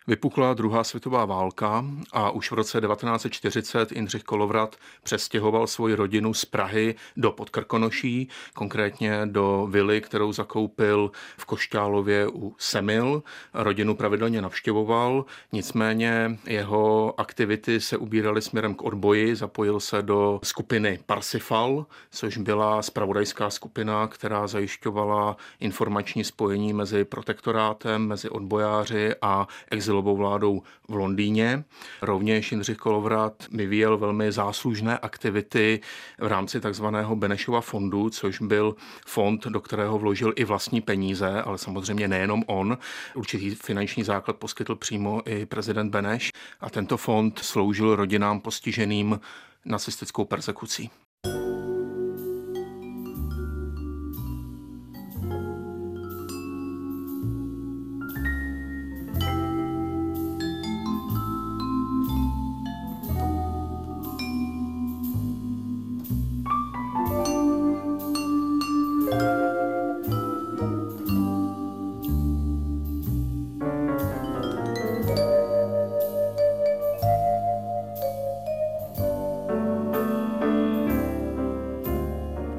Vypukla 0.08 0.54
druhá 0.54 0.84
světová 0.84 1.24
válka 1.24 1.84
a 2.12 2.30
už 2.30 2.50
v 2.50 2.54
roce 2.54 2.80
1940 2.80 3.92
Jindřich 3.92 4.22
Kolovrat 4.22 4.76
přestěhoval 5.02 5.66
svoji 5.66 5.94
rodinu 5.94 6.34
z 6.34 6.44
Prahy 6.44 6.94
do 7.16 7.32
Podkrkonoší, 7.32 8.28
konkrétně 8.54 9.20
do 9.24 9.66
vily, 9.70 10.00
kterou 10.00 10.32
zakoupil 10.32 11.10
v 11.36 11.44
Košťálově 11.44 12.28
u 12.28 12.54
Semil. 12.58 13.22
Rodinu 13.54 13.96
pravidelně 13.96 14.42
navštěvoval, 14.42 15.24
nicméně 15.52 16.38
jeho 16.46 17.14
aktivity 17.20 17.80
se 17.80 17.96
ubíraly 17.96 18.42
směrem 18.42 18.74
k 18.74 18.82
odboji, 18.82 19.36
zapojil 19.36 19.80
se 19.80 20.02
do 20.02 20.40
skupiny 20.42 20.98
Parsifal, 21.06 21.86
což 22.10 22.38
byla 22.38 22.82
spravodajská 22.82 23.50
skupina, 23.50 24.06
která 24.06 24.46
zajišťovala 24.46 25.36
informační 25.60 26.24
spojení 26.24 26.72
mezi 26.72 27.04
protektorátem, 27.04 28.06
mezi 28.06 28.28
odbojáři 28.30 29.14
a 29.22 29.48
exil 29.70 29.95
exilovou 29.96 30.16
vládou 30.16 30.62
v 30.88 30.94
Londýně. 30.94 31.64
Rovněž 32.02 32.52
Jindřich 32.52 32.76
Kolovrat 32.76 33.46
vyvíjel 33.50 33.98
velmi 33.98 34.32
záslužné 34.32 34.98
aktivity 34.98 35.80
v 36.18 36.26
rámci 36.26 36.60
takzvaného 36.60 37.16
Benešova 37.16 37.60
fondu, 37.60 38.10
což 38.10 38.40
byl 38.40 38.76
fond, 39.06 39.46
do 39.46 39.60
kterého 39.60 39.98
vložil 39.98 40.32
i 40.36 40.44
vlastní 40.44 40.80
peníze, 40.80 41.42
ale 41.42 41.58
samozřejmě 41.58 42.08
nejenom 42.08 42.42
on. 42.46 42.78
Určitý 43.14 43.54
finanční 43.54 44.04
základ 44.04 44.36
poskytl 44.36 44.76
přímo 44.76 45.22
i 45.24 45.46
prezident 45.46 45.90
Beneš 45.90 46.30
a 46.60 46.70
tento 46.70 46.96
fond 46.96 47.38
sloužil 47.38 47.96
rodinám 47.96 48.40
postiženým 48.40 49.20
nacistickou 49.64 50.24
persekucí. 50.24 50.90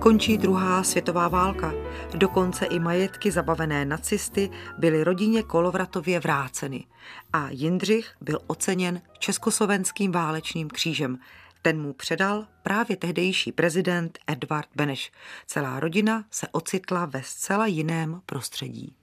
Končí 0.08 0.38
druhá 0.38 0.84
světová 0.84 1.28
válka. 1.28 1.74
Dokonce 2.16 2.66
i 2.66 2.80
majetky 2.80 3.32
zabavené 3.32 3.86
nacisty 3.86 4.50
byly 4.78 5.04
rodině 5.04 5.44
Kolovratově 5.44 6.20
vráceny. 6.20 6.86
A 7.34 7.50
Jindřich 7.50 8.16
byl 8.22 8.40
oceněn 8.48 9.02
Československým 9.20 10.12
válečným 10.12 10.70
křížem. 10.70 11.20
Ten 11.62 11.82
mu 11.82 11.94
předal 11.94 12.48
právě 12.64 12.98
tehdejší 12.98 13.52
prezident 13.52 14.20
Edvard 14.28 14.70
Beneš. 14.76 15.12
Celá 15.46 15.80
rodina 15.80 16.24
se 16.32 16.48
ocitla 16.52 17.06
ve 17.06 17.24
zcela 17.24 17.66
jiném 17.66 18.22
prostředí. 18.26 18.96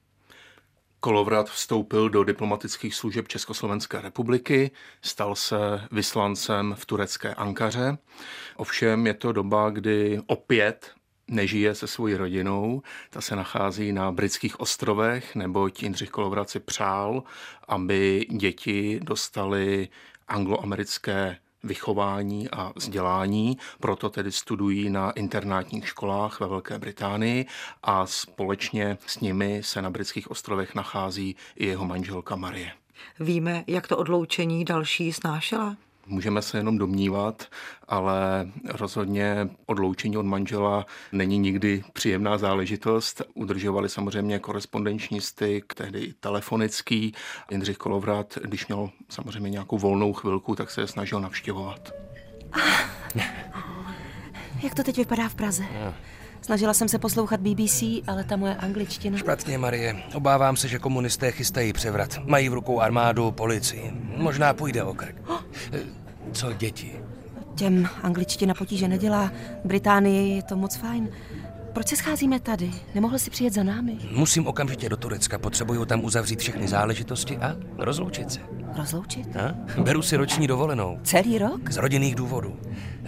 Kolovrat 1.04 1.50
vstoupil 1.50 2.08
do 2.08 2.24
diplomatických 2.24 2.94
služeb 2.94 3.28
Československé 3.28 4.00
republiky, 4.00 4.70
stal 5.02 5.34
se 5.34 5.56
vyslancem 5.92 6.74
v 6.78 6.86
turecké 6.86 7.34
Ankaře. 7.34 7.98
Ovšem 8.56 9.06
je 9.06 9.14
to 9.14 9.32
doba, 9.32 9.70
kdy 9.70 10.20
opět 10.26 10.92
nežije 11.28 11.74
se 11.74 11.86
svojí 11.86 12.14
rodinou, 12.14 12.82
ta 13.10 13.20
se 13.20 13.36
nachází 13.36 13.92
na 13.92 14.12
britských 14.12 14.60
ostrovech, 14.60 15.34
neboť 15.34 15.82
Jindřich 15.82 16.10
Kolovrat 16.10 16.50
si 16.50 16.60
přál, 16.60 17.22
aby 17.68 18.26
děti 18.30 19.00
dostali 19.02 19.88
angloamerické 20.28 21.36
vychování 21.64 22.50
a 22.50 22.72
vzdělání, 22.76 23.58
proto 23.80 24.10
tedy 24.10 24.32
studují 24.32 24.90
na 24.90 25.10
internátních 25.10 25.88
školách 25.88 26.40
ve 26.40 26.46
Velké 26.46 26.78
Británii 26.78 27.46
a 27.82 28.06
společně 28.06 28.98
s 29.06 29.20
nimi 29.20 29.60
se 29.62 29.82
na 29.82 29.90
britských 29.90 30.30
ostrovech 30.30 30.74
nachází 30.74 31.36
i 31.56 31.66
jeho 31.66 31.84
manželka 31.84 32.36
Marie. 32.36 32.72
Víme, 33.20 33.64
jak 33.66 33.88
to 33.88 33.96
odloučení 33.96 34.64
další 34.64 35.12
snášela? 35.12 35.76
Můžeme 36.06 36.42
se 36.42 36.58
jenom 36.58 36.78
domnívat, 36.78 37.46
ale 37.88 38.48
rozhodně 38.64 39.48
odloučení 39.66 40.16
od 40.16 40.26
manžela 40.26 40.86
není 41.12 41.38
nikdy 41.38 41.84
příjemná 41.92 42.38
záležitost. 42.38 43.22
Udržovali 43.34 43.88
samozřejmě 43.88 44.38
korespondenční 44.38 45.20
styk, 45.20 45.74
tehdy 45.74 46.14
telefonický. 46.20 47.14
Jindřich 47.50 47.76
Kolovrat, 47.76 48.38
když 48.42 48.66
měl 48.66 48.90
samozřejmě 49.10 49.50
nějakou 49.50 49.78
volnou 49.78 50.12
chvilku, 50.12 50.54
tak 50.54 50.70
se 50.70 50.80
je 50.80 50.86
snažil 50.86 51.20
navštěvovat. 51.20 51.92
Jak 54.62 54.74
to 54.74 54.82
teď 54.82 54.96
vypadá 54.96 55.28
v 55.28 55.34
Praze? 55.34 55.64
Snažila 56.40 56.74
jsem 56.74 56.88
se 56.88 56.98
poslouchat 56.98 57.40
BBC, 57.40 57.82
ale 57.82 58.24
ta 58.24 58.36
moje 58.36 58.54
angličtina... 58.54 59.18
Špatně, 59.18 59.58
Marie. 59.58 60.02
Obávám 60.14 60.56
se, 60.56 60.68
že 60.68 60.78
komunisté 60.78 61.32
chystají 61.32 61.72
převrat. 61.72 62.18
Mají 62.26 62.48
v 62.48 62.52
rukou 62.52 62.80
armádu, 62.80 63.30
policii. 63.30 63.92
Možná 64.16 64.54
půjde 64.54 64.82
o 64.82 64.94
krk. 64.94 65.16
Co 66.32 66.52
děti? 66.52 66.92
Těm 67.54 67.88
angličtina 68.02 68.54
potíže 68.54 68.88
nedělá. 68.88 69.32
Británii 69.64 70.36
je 70.36 70.42
to 70.42 70.56
moc 70.56 70.76
fajn. 70.76 71.08
Proč 71.72 71.88
se 71.88 71.96
scházíme 71.96 72.40
tady? 72.40 72.70
Nemohl 72.94 73.18
si 73.18 73.30
přijet 73.30 73.54
za 73.54 73.62
námi? 73.62 73.96
Musím 74.10 74.46
okamžitě 74.46 74.88
do 74.88 74.96
Turecka. 74.96 75.38
Potřebuju 75.38 75.84
tam 75.84 76.04
uzavřít 76.04 76.40
všechny 76.40 76.68
záležitosti 76.68 77.36
a 77.36 77.56
rozloučit 77.78 78.32
se. 78.32 78.40
Rozloučit? 78.76 79.36
A? 79.36 79.54
Beru 79.82 80.02
si 80.02 80.16
roční 80.16 80.46
dovolenou. 80.46 80.98
Celý 81.02 81.38
rok? 81.38 81.70
Z 81.70 81.76
rodinných 81.76 82.14
důvodů. 82.14 82.56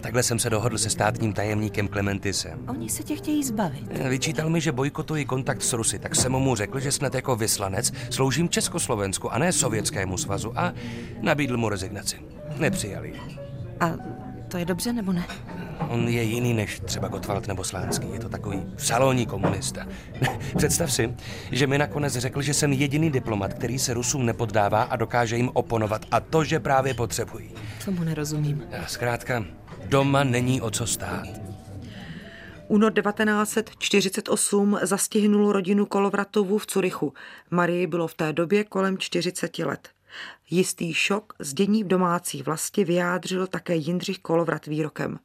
Takhle 0.00 0.22
jsem 0.22 0.38
se 0.38 0.50
dohodl 0.50 0.78
se 0.78 0.90
státním 0.90 1.32
tajemníkem 1.32 1.88
Klementisem. 1.88 2.58
Oni 2.68 2.88
se 2.88 3.02
tě 3.02 3.16
chtějí 3.16 3.44
zbavit. 3.44 3.98
Vyčítal 4.08 4.50
mi, 4.50 4.60
že 4.60 4.72
bojkotuji 4.72 5.24
kontakt 5.24 5.62
s 5.62 5.72
Rusy, 5.72 5.98
tak 5.98 6.16
jsem 6.16 6.32
mu 6.32 6.54
řekl, 6.54 6.80
že 6.80 6.92
snad 6.92 7.14
jako 7.14 7.36
vyslanec 7.36 7.92
sloužím 8.10 8.48
Československu 8.48 9.32
a 9.32 9.38
ne 9.38 9.52
Sovětskému 9.52 10.18
svazu 10.18 10.58
a 10.58 10.72
nabídl 11.20 11.56
mu 11.56 11.68
rezignaci. 11.68 12.36
Nepřijali. 12.56 13.12
A 13.80 13.92
to 14.48 14.58
je 14.58 14.64
dobře 14.64 14.92
nebo 14.92 15.12
ne? 15.12 15.26
On 15.88 16.08
je 16.08 16.22
jiný 16.22 16.54
než 16.54 16.80
třeba 16.80 17.08
Gottwald 17.08 17.48
nebo 17.48 17.64
Slánský. 17.64 18.06
Je 18.12 18.20
to 18.20 18.28
takový 18.28 18.62
salonní 18.76 19.26
komunista. 19.26 19.86
Představ 20.56 20.92
si, 20.92 21.14
že 21.52 21.66
mi 21.66 21.78
nakonec 21.78 22.16
řekl, 22.16 22.42
že 22.42 22.54
jsem 22.54 22.72
jediný 22.72 23.10
diplomat, 23.10 23.54
který 23.54 23.78
se 23.78 23.94
Rusům 23.94 24.26
nepoddává 24.26 24.82
a 24.82 24.96
dokáže 24.96 25.36
jim 25.36 25.50
oponovat. 25.52 26.06
A 26.10 26.20
to, 26.20 26.44
že 26.44 26.60
právě 26.60 26.94
potřebují. 26.94 27.50
Tomu 27.84 28.04
nerozumím. 28.04 28.64
A 28.82 28.86
zkrátka, 28.86 29.44
doma 29.84 30.24
není 30.24 30.60
o 30.60 30.70
co 30.70 30.86
stát. 30.86 31.26
Únor 32.68 32.92
1948 32.92 34.78
zastihnul 34.82 35.52
rodinu 35.52 35.86
Kolovratovu 35.86 36.58
v 36.58 36.66
Curychu. 36.66 37.12
Marii 37.50 37.86
bylo 37.86 38.08
v 38.08 38.14
té 38.14 38.32
době 38.32 38.64
kolem 38.64 38.98
40 38.98 39.58
let. 39.58 39.95
Jistý 40.50 40.94
šok 40.94 41.32
z 41.38 41.54
dění 41.54 41.85
v 41.85 41.87
domácí 41.87 42.42
vlasti 42.42 42.85
vyjádřil 42.85 43.46
také 43.46 43.75
Jindřich 43.75 44.18
Kolovrat 44.18 44.66
výrokem. 44.66 45.18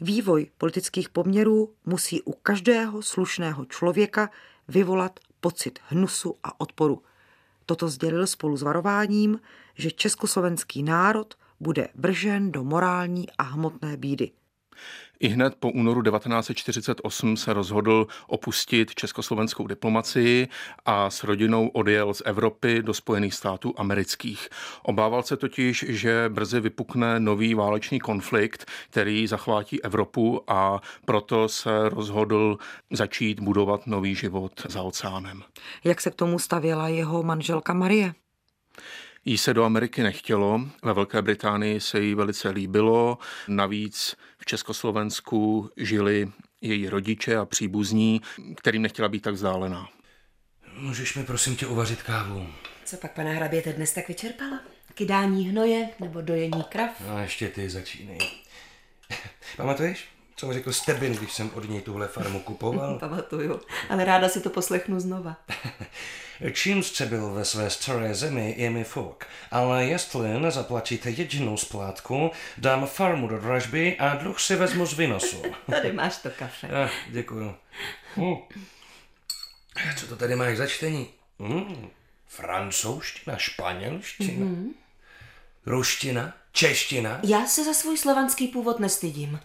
Vývoj 0.00 0.50
politických 0.58 1.08
poměrů 1.08 1.74
musí 1.84 2.22
u 2.22 2.32
každého 2.32 3.02
slušného 3.02 3.64
člověka 3.64 4.30
vyvolat 4.68 5.20
pocit 5.40 5.78
hnusu 5.88 6.36
a 6.42 6.60
odporu. 6.60 7.02
Toto 7.66 7.88
sdělil 7.88 8.26
spolu 8.26 8.56
s 8.56 8.62
varováním, 8.62 9.40
že 9.74 9.90
československý 9.90 10.82
národ 10.82 11.34
bude 11.60 11.88
vržen 11.94 12.52
do 12.52 12.64
morální 12.64 13.30
a 13.38 13.42
hmotné 13.42 13.96
bídy. 13.96 14.30
I 15.22 15.28
hned 15.28 15.54
po 15.54 15.70
únoru 15.70 16.02
1948 16.02 17.36
se 17.36 17.52
rozhodl 17.52 18.06
opustit 18.26 18.94
československou 18.94 19.66
diplomacii 19.66 20.48
a 20.86 21.10
s 21.10 21.24
rodinou 21.24 21.68
odjel 21.68 22.14
z 22.14 22.22
Evropy 22.24 22.82
do 22.82 22.94
Spojených 22.94 23.34
států 23.34 23.74
amerických. 23.76 24.48
Obával 24.82 25.22
se 25.22 25.36
totiž, 25.36 25.84
že 25.88 26.24
brzy 26.28 26.60
vypukne 26.60 27.20
nový 27.20 27.54
válečný 27.54 28.00
konflikt, 28.00 28.66
který 28.90 29.26
zachvátí 29.26 29.82
Evropu 29.82 30.42
a 30.48 30.80
proto 31.04 31.48
se 31.48 31.88
rozhodl 31.88 32.58
začít 32.90 33.40
budovat 33.40 33.86
nový 33.86 34.14
život 34.14 34.52
za 34.68 34.82
oceánem. 34.82 35.42
Jak 35.84 36.00
se 36.00 36.10
k 36.10 36.14
tomu 36.14 36.38
stavěla 36.38 36.88
jeho 36.88 37.22
manželka 37.22 37.72
Marie? 37.72 38.14
Jí 39.24 39.38
se 39.38 39.54
do 39.54 39.64
Ameriky 39.64 40.02
nechtělo, 40.02 40.60
ve 40.82 40.92
Velké 40.92 41.22
Británii 41.22 41.80
se 41.80 42.00
jí 42.00 42.14
velice 42.14 42.50
líbilo, 42.50 43.18
navíc 43.48 44.16
v 44.38 44.44
Československu 44.44 45.70
žili 45.76 46.32
její 46.60 46.88
rodiče 46.88 47.36
a 47.36 47.46
příbuzní, 47.46 48.20
kterým 48.56 48.82
nechtěla 48.82 49.08
být 49.08 49.20
tak 49.20 49.34
vzdálená. 49.34 49.88
Můžeš 50.76 51.14
mi 51.14 51.24
prosím 51.24 51.56
tě 51.56 51.66
uvařit 51.66 52.02
kávu? 52.02 52.46
Co 52.84 52.96
pak, 52.96 53.12
pana 53.12 53.30
hraběte, 53.30 53.72
dnes 53.72 53.92
tak 53.92 54.08
vyčerpala? 54.08 54.60
Kydání 54.94 55.48
hnoje 55.48 55.88
nebo 56.00 56.20
dojení 56.20 56.62
krav? 56.68 56.90
No 57.08 57.18
ještě 57.22 57.48
ty 57.48 57.70
začínej. 57.70 58.18
Pamatuješ, 59.56 60.08
co 60.36 60.46
mi 60.46 60.54
řekl 60.54 60.72
Stebin, 60.72 61.12
když 61.12 61.32
jsem 61.32 61.50
od 61.54 61.68
něj 61.68 61.80
tuhle 61.80 62.08
farmu 62.08 62.40
kupoval? 62.40 62.98
Pamatuju, 63.00 63.60
ale 63.88 64.04
ráda 64.04 64.28
si 64.28 64.40
to 64.40 64.50
poslechnu 64.50 65.00
znova. 65.00 65.36
Čím 66.50 66.82
jste 66.82 67.06
byl 67.06 67.30
ve 67.30 67.44
své 67.44 67.70
staré 67.70 68.14
zemi, 68.14 68.54
je 68.58 68.70
mi 68.70 68.84
fuk, 68.84 69.26
ale 69.50 69.84
jestli 69.84 70.40
nezaplatíte 70.40 71.10
jedinou 71.10 71.56
splátku, 71.56 72.30
dám 72.58 72.86
farmu 72.86 73.28
do 73.28 73.38
dražby 73.38 73.96
a 73.98 74.14
dluh 74.14 74.40
si 74.40 74.56
vezmu 74.56 74.86
z 74.86 74.94
vynosu. 74.94 75.42
Tady 75.70 75.92
máš 75.92 76.16
to 76.16 76.30
kafe. 76.30 76.68
Ah, 76.84 76.90
děkuju. 77.08 77.54
Hm. 78.16 78.36
Co 79.96 80.06
to 80.06 80.16
tady 80.16 80.36
máš 80.36 80.56
za 80.56 80.66
čtení? 80.66 81.08
Hm. 81.38 81.88
Francouzština, 82.26 83.36
španělština, 83.36 84.46
mm-hmm. 84.46 84.68
ruština, 85.66 86.34
čeština. 86.52 87.20
Já 87.22 87.46
se 87.46 87.64
za 87.64 87.74
svůj 87.74 87.98
slovanský 87.98 88.48
původ 88.48 88.80
nestydím. 88.80 89.40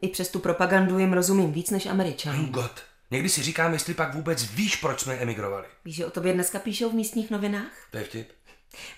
I 0.00 0.08
přes 0.08 0.28
tu 0.28 0.38
propagandu 0.38 0.98
jim 0.98 1.12
rozumím 1.12 1.52
víc 1.52 1.70
než 1.70 1.86
američanům. 1.86 2.46
God. 2.46 2.82
Někdy 3.10 3.28
si 3.28 3.42
říkám, 3.42 3.72
jestli 3.72 3.94
pak 3.94 4.14
vůbec 4.14 4.44
víš, 4.44 4.76
proč 4.76 5.00
jsme 5.00 5.14
emigrovali. 5.14 5.66
Víš, 5.84 5.96
že 5.96 6.06
o 6.06 6.10
tobě 6.10 6.32
dneska 6.32 6.58
píšou 6.58 6.90
v 6.90 6.94
místních 6.94 7.30
novinách? 7.30 7.72
To 7.90 7.98
je 7.98 8.04
vtip. 8.04 8.28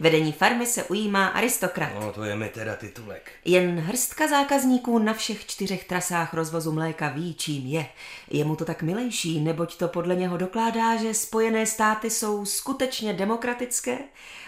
Vedení 0.01 0.33
farmy 0.33 0.67
se 0.67 0.85
ujímá 0.85 1.27
aristokrat. 1.27 1.93
No, 2.01 2.13
to 2.13 2.25
je 2.25 2.37
mi 2.37 2.49
teda 2.49 2.77
titulek. 2.77 3.31
Jen 3.45 3.81
hrstka 3.81 4.29
zákazníků 4.29 4.99
na 4.99 5.15
všech 5.15 5.47
čtyřech 5.47 5.85
trasách 5.85 6.35
rozvozu 6.35 6.73
mléka 6.73 7.09
ví, 7.09 7.35
čím 7.35 7.67
je. 7.67 7.87
Je 8.31 8.45
mu 8.45 8.57
to 8.57 8.65
tak 8.65 8.83
milejší, 8.83 9.41
neboť 9.41 9.77
to 9.77 9.89
podle 9.89 10.17
něho 10.17 10.37
dokládá, 10.37 10.97
že 10.97 11.15
Spojené 11.15 11.67
státy 11.67 12.11
jsou 12.11 12.45
skutečně 12.45 13.13
demokratické 13.13 13.99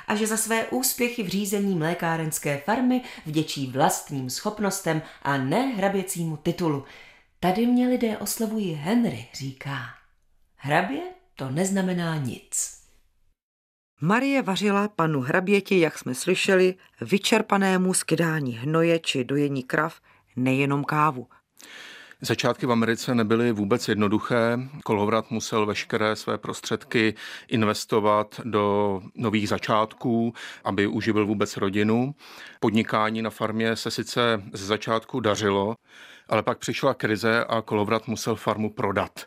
a 0.06 0.14
že 0.14 0.26
za 0.26 0.37
své 0.37 0.64
úspěchy 0.64 1.23
v 1.23 1.28
řízení 1.28 1.75
mlékárenské 1.75 2.62
farmy 2.64 3.00
vděčí 3.26 3.66
vlastním 3.66 4.30
schopnostem 4.30 5.02
a 5.23 5.37
ne 5.37 5.66
hraběcímu 5.66 6.37
titulu. 6.37 6.85
Tady 7.45 7.67
mě 7.67 7.89
lidé 7.89 8.19
oslovují 8.19 8.73
Henry, 8.73 9.27
říká. 9.35 9.77
Hrabě 10.57 11.01
to 11.37 11.51
neznamená 11.51 12.17
nic. 12.17 12.81
Marie 14.01 14.43
vařila 14.43 14.89
panu 14.89 15.21
hraběti, 15.21 15.80
jak 15.80 15.99
jsme 15.99 16.15
slyšeli, 16.15 16.75
vyčerpanému 17.00 17.95
skydání 17.95 18.52
hnoje 18.52 18.99
či 18.99 19.25
dojení 19.25 19.63
krav, 19.63 20.00
nejenom 20.37 20.85
kávu. 20.85 21.26
Začátky 22.21 22.67
v 22.67 22.73
Americe 22.73 23.15
nebyly 23.15 23.52
vůbec 23.52 23.89
jednoduché. 23.89 24.59
Kolovrat 24.85 25.30
musel 25.30 25.67
veškeré 25.67 26.17
své 26.17 26.39
prostředky 26.39 27.15
investovat 27.49 28.41
do 28.45 29.00
nových 29.15 29.49
začátků, 29.49 30.35
aby 30.65 30.87
uživil 30.87 31.26
vůbec 31.26 31.57
rodinu. 31.57 32.15
Podnikání 32.61 33.23
na 33.23 33.30
farmě 33.30 33.76
se 33.76 33.91
sice 33.91 34.43
ze 34.52 34.67
začátku 34.67 35.21
dařilo, 35.21 35.75
ale 36.28 36.43
pak 36.43 36.58
přišla 36.58 36.95
krize 36.95 37.45
a 37.45 37.63
Kolovrat 37.63 38.08
musel 38.08 38.37
farmu 38.37 38.71
prodat. 38.71 39.26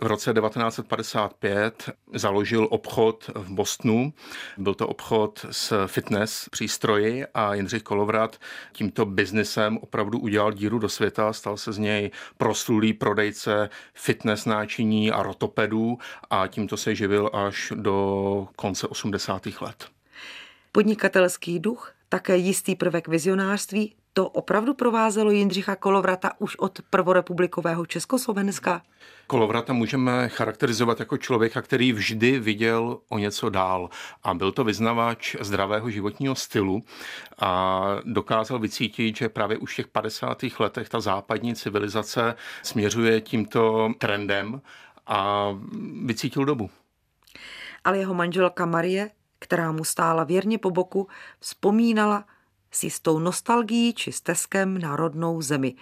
V 0.00 0.06
roce 0.06 0.34
1955 0.34 1.90
založil 2.14 2.68
obchod 2.70 3.30
v 3.34 3.50
Bostonu. 3.50 4.12
Byl 4.58 4.74
to 4.74 4.88
obchod 4.88 5.46
s 5.50 5.86
fitness 5.86 6.48
přístroji 6.48 7.26
a 7.34 7.54
Jindřich 7.54 7.82
Kolovrat 7.82 8.40
tímto 8.72 9.06
biznesem 9.06 9.78
opravdu 9.78 10.18
udělal 10.18 10.52
díru 10.52 10.78
do 10.78 10.88
světa. 10.88 11.32
Stal 11.32 11.56
se 11.56 11.72
z 11.72 11.78
něj 11.78 12.10
proslulý 12.36 12.92
prodejce 12.92 13.70
fitness 13.94 14.44
náčiní 14.44 15.10
a 15.10 15.22
rotopedů 15.22 15.98
a 16.30 16.46
tímto 16.46 16.76
se 16.76 16.94
živil 16.94 17.30
až 17.32 17.72
do 17.76 18.48
konce 18.56 18.86
80. 18.86 19.46
let. 19.60 19.86
Podnikatelský 20.72 21.58
duch, 21.58 21.92
také 22.08 22.36
jistý 22.36 22.74
prvek 22.74 23.08
vizionářství, 23.08 23.94
to 24.16 24.28
opravdu 24.28 24.74
provázelo 24.74 25.30
Jindřicha 25.30 25.76
Kolovrata 25.76 26.32
už 26.38 26.56
od 26.56 26.78
prvorepublikového 26.90 27.86
Československa? 27.86 28.82
Kolovrata 29.26 29.72
můžeme 29.72 30.28
charakterizovat 30.28 31.00
jako 31.00 31.16
člověka, 31.16 31.62
který 31.62 31.92
vždy 31.92 32.40
viděl 32.40 32.98
o 33.08 33.18
něco 33.18 33.50
dál 33.50 33.90
a 34.22 34.34
byl 34.34 34.52
to 34.52 34.64
vyznavač 34.64 35.36
zdravého 35.40 35.90
životního 35.90 36.34
stylu 36.34 36.82
a 37.38 37.82
dokázal 38.04 38.58
vycítit, 38.58 39.16
že 39.16 39.28
právě 39.28 39.58
už 39.58 39.72
v 39.72 39.76
těch 39.76 39.88
50. 39.88 40.42
letech 40.58 40.88
ta 40.88 41.00
západní 41.00 41.54
civilizace 41.54 42.34
směřuje 42.62 43.20
tímto 43.20 43.92
trendem 43.98 44.60
a 45.06 45.48
vycítil 46.04 46.44
dobu. 46.44 46.70
Ale 47.84 47.98
jeho 47.98 48.14
manželka 48.14 48.66
Marie, 48.66 49.10
která 49.38 49.72
mu 49.72 49.84
stála 49.84 50.24
věrně 50.24 50.58
po 50.58 50.70
boku, 50.70 51.08
vzpomínala 51.40 52.24
s 52.76 52.82
jistou 52.82 53.18
nostalgií 53.18 53.94
či 53.94 54.12
steskem 54.12 54.78
na 54.78 54.96
rodnou 54.96 55.42
zemi. 55.42 55.74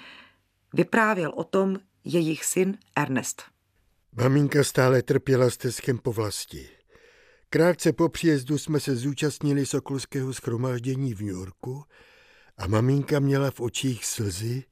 Vyprávěl 0.74 1.32
o 1.36 1.44
tom 1.44 1.76
jejich 2.04 2.44
syn 2.44 2.78
Ernest. 2.96 3.42
Maminka 4.12 4.64
stále 4.64 5.02
trpěla 5.02 5.50
steskem 5.50 5.98
po 5.98 6.12
vlasti. 6.12 6.68
Krátce 7.50 7.92
po 7.92 8.08
příjezdu 8.08 8.58
jsme 8.58 8.80
se 8.80 8.96
zúčastnili 8.96 9.66
Sokolského 9.66 10.32
schromáždění 10.32 11.14
v 11.14 11.20
New 11.20 11.34
Yorku 11.34 11.84
a 12.58 12.66
maminka 12.66 13.20
měla 13.20 13.50
v 13.50 13.60
očích 13.60 14.04
slzy, 14.04 14.64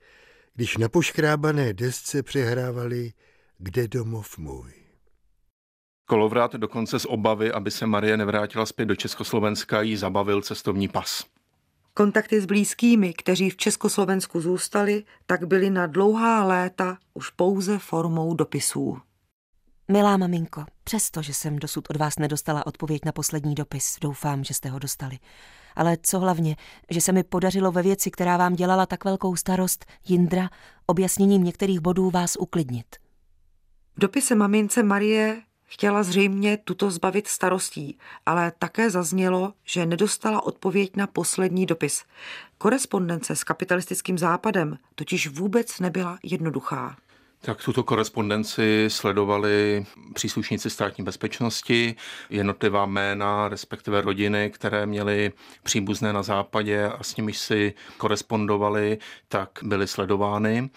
když 0.55 0.77
na 0.77 0.89
poškrábané 0.89 1.73
desce 1.73 2.23
přehrávali 2.23 3.13
Kde 3.59 3.89
domov 3.89 4.39
můj. 4.39 4.73
Kolovrat 6.07 6.55
dokonce 6.55 6.99
z 6.99 7.05
obavy, 7.05 7.53
aby 7.53 7.71
se 7.71 7.87
Marie 7.87 8.17
nevrátila 8.17 8.67
zpět 8.67 8.87
do 8.87 8.97
Československa, 8.97 9.83
jí 9.83 9.97
zabavil 9.97 10.43
cestovní 10.43 10.89
pas. 10.89 11.32
Kontakty 11.95 12.41
s 12.41 12.47
blízkými, 12.47 13.15
kteří 13.15 13.51
v 13.51 13.57
Československu 13.57 14.41
zůstali, 14.41 15.05
tak 15.27 15.45
byly 15.45 15.71
na 15.71 15.87
dlouhá 15.87 16.45
léta 16.45 16.99
už 17.15 17.31
pouze 17.31 17.79
formou 17.79 18.35
dopisů. 18.35 18.99
Milá 19.89 20.17
maminko, 20.17 20.65
přesto, 20.85 21.23
že 21.23 21.35
jsem 21.35 21.59
dosud 21.59 21.91
od 21.91 21.97
vás 21.97 22.19
nedostala 22.19 22.67
odpověď 22.67 23.05
na 23.05 23.13
poslední 23.13 23.55
dopis, 23.55 23.97
doufám, 24.01 24.45
že 24.45 24.55
jste 24.55 24.69
ho 24.69 24.79
dostali. 24.79 25.19
Ale 25.77 25.97
co 26.03 26.21
hlavně, 26.21 26.57
že 26.91 27.01
se 27.01 27.13
mi 27.13 27.23
podařilo 27.23 27.73
ve 27.73 27.83
věci, 27.83 28.11
která 28.11 28.37
vám 28.37 28.55
dělala 28.55 28.87
tak 28.87 29.05
velkou 29.05 29.37
starost, 29.37 29.85
Jindra, 30.09 30.51
objasněním 30.87 31.45
některých 31.45 31.81
bodů 31.81 32.11
vás 32.11 32.37
uklidnit. 32.37 32.87
V 33.97 34.01
dopise 34.01 34.35
mamince 34.35 34.83
Marie 34.83 35.43
Chtěla 35.73 36.03
zřejmě 36.03 36.57
tuto 36.57 36.91
zbavit 36.91 37.29
starostí, 37.29 37.99
ale 38.27 38.53
také 38.59 38.91
zaznělo, 38.91 39.53
že 39.65 39.87
nedostala 39.87 40.43
odpověď 40.43 40.97
na 40.97 41.07
poslední 41.07 41.67
dopis. 41.67 42.05
Korespondence 42.59 43.37
s 43.37 43.45
kapitalistickým 43.45 44.19
západem 44.19 44.79
totiž 44.95 45.29
vůbec 45.29 45.81
nebyla 45.81 46.19
jednoduchá. 46.23 46.97
Tak 47.41 47.65
tuto 47.65 47.83
korespondenci 47.83 48.85
sledovali 48.89 49.87
příslušníci 50.15 50.71
státní 50.71 51.05
bezpečnosti, 51.05 51.95
jednotlivá 52.31 52.87
jména, 52.87 53.49
respektive 53.49 54.01
rodiny, 54.01 54.51
které 54.51 54.87
měly 54.87 55.33
příbuzné 55.63 56.13
na 56.13 56.23
západě 56.23 56.85
a 56.85 57.03
s 57.03 57.17
nimiž 57.17 57.39
si 57.39 57.75
korespondovali, 57.97 58.99
tak 59.29 59.49
byly 59.63 59.87
sledovány. 59.87 60.71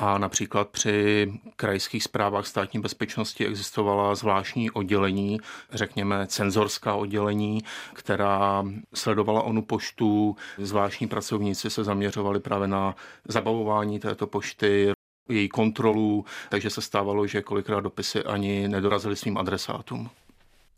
A 0.00 0.18
například 0.18 0.68
při 0.68 1.32
krajských 1.56 2.02
zprávách 2.02 2.46
státní 2.46 2.80
bezpečnosti 2.80 3.46
existovala 3.46 4.14
zvláštní 4.14 4.70
oddělení, 4.70 5.40
řekněme 5.72 6.26
cenzorská 6.26 6.94
oddělení, 6.94 7.60
která 7.92 8.64
sledovala 8.94 9.42
onu 9.42 9.62
poštu. 9.62 10.36
Zvláštní 10.58 11.08
pracovníci 11.08 11.70
se 11.70 11.84
zaměřovali 11.84 12.40
právě 12.40 12.68
na 12.68 12.94
zabavování 13.28 13.98
této 14.00 14.26
pošty, 14.26 14.92
její 15.28 15.48
kontrolu, 15.48 16.24
takže 16.48 16.70
se 16.70 16.80
stávalo, 16.80 17.26
že 17.26 17.42
kolikrát 17.42 17.80
dopisy 17.80 18.24
ani 18.24 18.68
nedorazily 18.68 19.16
svým 19.16 19.38
adresátům. 19.38 20.10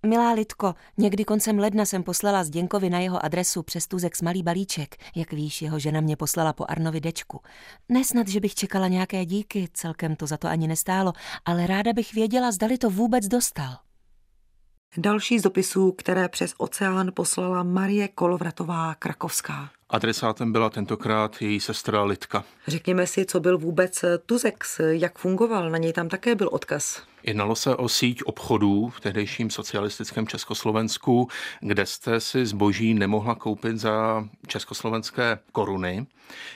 Milá 0.06 0.32
Lidko, 0.32 0.74
někdy 0.98 1.24
koncem 1.24 1.58
ledna 1.58 1.84
jsem 1.84 2.02
poslala 2.02 2.44
Zděnkovi 2.44 2.90
na 2.90 2.98
jeho 2.98 3.24
adresu 3.24 3.62
přes 3.62 3.86
Tuzex 3.86 4.22
malý 4.22 4.42
balíček. 4.42 4.96
Jak 5.14 5.32
víš, 5.32 5.62
jeho 5.62 5.78
žena 5.78 6.00
mě 6.00 6.16
poslala 6.16 6.52
po 6.52 6.64
Arnovi 6.68 7.00
dečku. 7.00 7.40
Nesnad, 7.88 8.28
že 8.28 8.40
bych 8.40 8.54
čekala 8.54 8.88
nějaké 8.88 9.24
díky, 9.24 9.68
celkem 9.74 10.16
to 10.16 10.26
za 10.26 10.36
to 10.36 10.48
ani 10.48 10.68
nestálo, 10.68 11.12
ale 11.44 11.66
ráda 11.66 11.92
bych 11.92 12.14
věděla, 12.14 12.52
zdali 12.52 12.78
to 12.78 12.90
vůbec 12.90 13.28
dostal. 13.28 13.89
Další 14.96 15.38
z 15.38 15.42
dopisů, 15.42 15.92
které 15.92 16.28
přes 16.28 16.54
oceán 16.58 17.10
poslala 17.14 17.62
Marie 17.62 18.08
Kolovratová 18.08 18.94
Krakovská. 18.94 19.70
Adresátem 19.90 20.52
byla 20.52 20.70
tentokrát 20.70 21.42
její 21.42 21.60
sestra 21.60 22.04
Litka. 22.04 22.44
Řekněme 22.66 23.06
si, 23.06 23.24
co 23.24 23.40
byl 23.40 23.58
vůbec 23.58 24.04
Tuzex, 24.26 24.80
jak 24.88 25.18
fungoval, 25.18 25.70
na 25.70 25.78
něj 25.78 25.92
tam 25.92 26.08
také 26.08 26.34
byl 26.34 26.48
odkaz. 26.52 27.02
Jednalo 27.22 27.56
se 27.56 27.76
o 27.76 27.88
síť 27.88 28.22
obchodů 28.24 28.88
v 28.88 29.00
tehdejším 29.00 29.50
socialistickém 29.50 30.26
Československu, 30.26 31.28
kde 31.60 31.86
jste 31.86 32.20
si 32.20 32.46
zboží 32.46 32.94
nemohla 32.94 33.34
koupit 33.34 33.78
za 33.78 34.28
československé 34.46 35.38
koruny, 35.52 36.06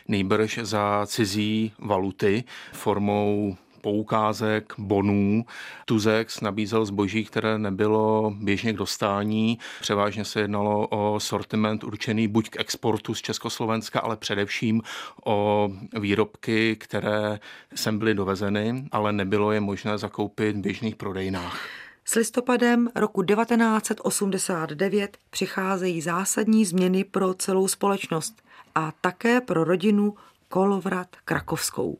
nejbrž 0.08 0.58
za 0.62 1.06
cizí 1.06 1.72
valuty 1.78 2.44
formou 2.72 3.56
poukázek, 3.84 4.74
bonů. 4.78 5.44
Tuzex 5.84 6.40
nabízel 6.40 6.84
zboží, 6.84 7.24
které 7.24 7.58
nebylo 7.58 8.32
běžně 8.36 8.72
k 8.72 8.76
dostání. 8.76 9.58
Převážně 9.80 10.24
se 10.24 10.40
jednalo 10.40 10.88
o 10.90 11.20
sortiment 11.20 11.84
určený 11.84 12.28
buď 12.28 12.50
k 12.50 12.60
exportu 12.60 13.14
z 13.14 13.22
Československa, 13.22 14.00
ale 14.00 14.16
především 14.16 14.82
o 15.24 15.68
výrobky, 16.00 16.76
které 16.76 17.40
sem 17.74 17.98
byly 17.98 18.14
dovezeny, 18.14 18.88
ale 18.92 19.12
nebylo 19.12 19.52
je 19.52 19.60
možné 19.60 19.98
zakoupit 19.98 20.56
v 20.56 20.60
běžných 20.60 20.96
prodejnách. 20.96 21.60
S 22.04 22.14
listopadem 22.14 22.88
roku 22.94 23.22
1989 23.22 25.16
přicházejí 25.30 26.00
zásadní 26.00 26.64
změny 26.64 27.04
pro 27.04 27.34
celou 27.34 27.68
společnost 27.68 28.42
a 28.74 28.92
také 29.00 29.40
pro 29.40 29.64
rodinu 29.64 30.14
Kolovrat 30.48 31.08
Krakovskou. 31.24 31.98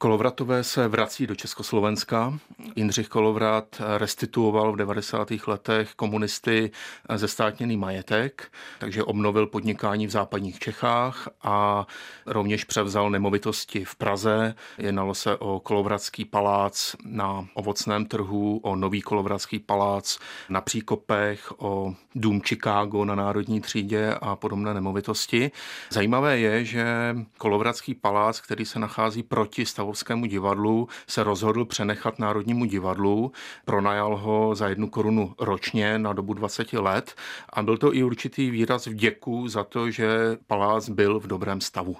Kolovratové 0.00 0.64
se 0.64 0.88
vrací 0.88 1.26
do 1.26 1.34
Československa. 1.34 2.38
Jindřich 2.76 3.08
Kolovrat 3.08 3.82
restituoval 3.96 4.72
v 4.72 4.76
90. 4.76 5.28
letech 5.46 5.94
komunisty 5.94 6.70
ze 7.14 7.28
státněný 7.28 7.76
majetek, 7.76 8.52
takže 8.78 9.04
obnovil 9.04 9.46
podnikání 9.46 10.06
v 10.06 10.10
západních 10.10 10.58
Čechách 10.58 11.28
a 11.42 11.86
rovněž 12.26 12.64
převzal 12.64 13.10
nemovitosti 13.10 13.84
v 13.84 13.96
Praze. 13.96 14.54
Jednalo 14.78 15.14
se 15.14 15.36
o 15.36 15.60
Kolovratský 15.60 16.24
palác 16.24 16.96
na 17.04 17.46
ovocném 17.54 18.06
trhu, 18.06 18.60
o 18.62 18.76
nový 18.76 19.02
Kolovratský 19.02 19.58
palác 19.58 20.18
na 20.48 20.60
Příkopech, 20.60 21.52
o 21.58 21.94
dům 22.14 22.40
Chicago 22.40 23.04
na 23.04 23.14
Národní 23.14 23.60
třídě 23.60 24.14
a 24.20 24.36
podobné 24.36 24.74
nemovitosti. 24.74 25.50
Zajímavé 25.90 26.38
je, 26.38 26.64
že 26.64 27.16
Kolovratský 27.38 27.94
palác, 27.94 28.40
který 28.40 28.64
se 28.64 28.78
nachází 28.78 29.22
proti 29.22 29.66
stavu 29.66 29.87
Královskému 29.88 30.26
divadlu 30.26 30.88
se 31.06 31.22
rozhodl 31.22 31.64
přenechat 31.64 32.18
Národnímu 32.18 32.64
divadlu, 32.64 33.32
pronajal 33.64 34.16
ho 34.16 34.54
za 34.54 34.68
jednu 34.68 34.88
korunu 34.88 35.34
ročně 35.38 35.98
na 35.98 36.12
dobu 36.12 36.34
20 36.34 36.72
let 36.72 37.14
a 37.52 37.62
byl 37.62 37.78
to 37.78 37.94
i 37.94 38.02
určitý 38.02 38.50
výraz 38.50 38.86
vděku 38.86 39.48
za 39.48 39.64
to, 39.64 39.90
že 39.90 40.08
palác 40.46 40.88
byl 40.88 41.20
v 41.20 41.26
dobrém 41.26 41.60
stavu. 41.60 41.96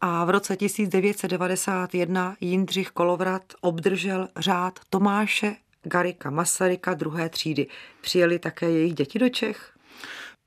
A 0.00 0.24
v 0.24 0.30
roce 0.30 0.56
1991 0.56 2.36
Jindřich 2.40 2.90
Kolovrat 2.90 3.42
obdržel 3.60 4.28
řád 4.36 4.80
Tomáše 4.90 5.56
Garika 5.82 6.30
Masaryka 6.30 6.94
druhé 6.94 7.28
třídy. 7.28 7.66
Přijeli 8.00 8.38
také 8.38 8.70
jejich 8.70 8.94
děti 8.94 9.18
do 9.18 9.28
Čech? 9.28 9.72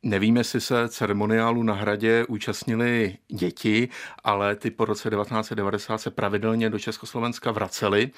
Nevíme, 0.08 0.40
jestli 0.40 0.62
se 0.62 0.90
ceremoniálu 0.90 1.64
na 1.64 1.74
hradě 1.74 2.26
účastnili 2.26 3.18
děti, 3.28 3.90
ale 4.24 4.56
ty 4.56 4.72
po 4.72 4.86
roce 4.86 5.10
1990 5.10 5.98
se 5.98 6.12
pravidelně 6.12 6.70
do 6.70 6.80
Československa 6.80 7.52
vraceli 7.52 8.12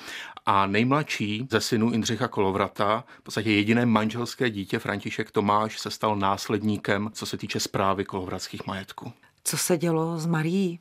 a 0.46 0.68
nejmladší 0.68 1.48
ze 1.52 1.62
synů 1.62 1.92
Indřicha 1.92 2.28
Kolovrata, 2.28 3.04
v 3.20 3.24
podstatě 3.24 3.52
jediné 3.52 3.86
manželské 3.86 4.50
dítě 4.50 4.80
František 4.80 5.32
Tomáš, 5.32 5.80
se 5.80 5.92
stal 5.92 6.16
následníkem, 6.16 7.10
co 7.14 7.26
se 7.26 7.38
týče 7.38 7.60
zprávy 7.60 8.06
kolovratských 8.06 8.68
majetků. 8.68 9.14
Co 9.44 9.58
se 9.58 9.78
dělo 9.78 10.18
s 10.18 10.26
Marí? 10.26 10.80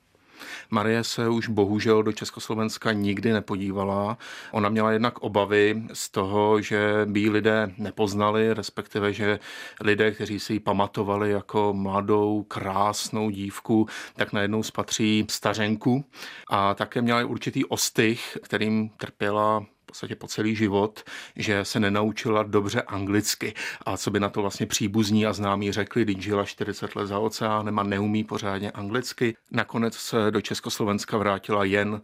Marie 0.71 1.05
se 1.05 1.29
už 1.29 1.49
bohužel 1.49 2.03
do 2.03 2.13
Československa 2.13 2.93
nikdy 2.93 3.33
nepodívala. 3.33 4.19
Ona 4.53 4.69
měla 4.69 4.93
jednak 4.93 5.19
obavy 5.19 5.83
z 5.93 6.11
toho, 6.11 6.61
že 6.61 7.01
by 7.05 7.21
ji 7.21 7.31
lidé 7.31 7.73
nepoznali, 7.79 8.55
respektive, 8.55 9.13
že 9.13 9.39
lidé, 9.81 10.11
kteří 10.11 10.41
si 10.41 10.53
ji 10.53 10.61
pamatovali 10.61 11.31
jako 11.31 11.73
mladou, 11.73 12.43
krásnou 12.43 13.31
dívku, 13.31 13.87
tak 14.15 14.33
najednou 14.33 14.63
spatří 14.63 15.27
stařenku. 15.31 16.05
A 16.51 16.75
také 16.75 17.03
měla 17.03 17.25
určitý 17.25 17.65
ostych, 17.65 18.39
kterým 18.43 18.89
trpěla 18.89 19.67
podstatě 19.87 20.17
po 20.17 20.27
celý 20.27 20.55
život, 20.57 21.05
že 21.37 21.65
se 21.65 21.81
nenaučila 21.81 22.43
dobře 22.43 22.83
anglicky. 22.83 23.55
A 23.87 23.97
co 23.97 24.11
by 24.11 24.21
na 24.21 24.29
to 24.29 24.41
vlastně 24.41 24.67
příbuzní 24.67 25.27
a 25.27 25.33
známí 25.33 25.73
řekli, 25.73 26.03
když 26.03 26.25
žila 26.25 26.45
40 26.45 26.97
let 26.97 27.07
za 27.07 27.19
oceánem 27.19 27.79
a 27.79 27.83
neumí 27.83 28.25
pořádně 28.25 28.71
anglicky. 28.71 29.37
Nakonec 29.51 29.95
se 29.95 30.31
do 30.31 30.41
Československa 30.41 31.19
vrátila 31.19 31.65
jen 31.65 32.01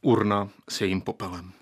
urna 0.00 0.48
s 0.68 0.80
jejím 0.80 1.00
popelem. 1.00 1.52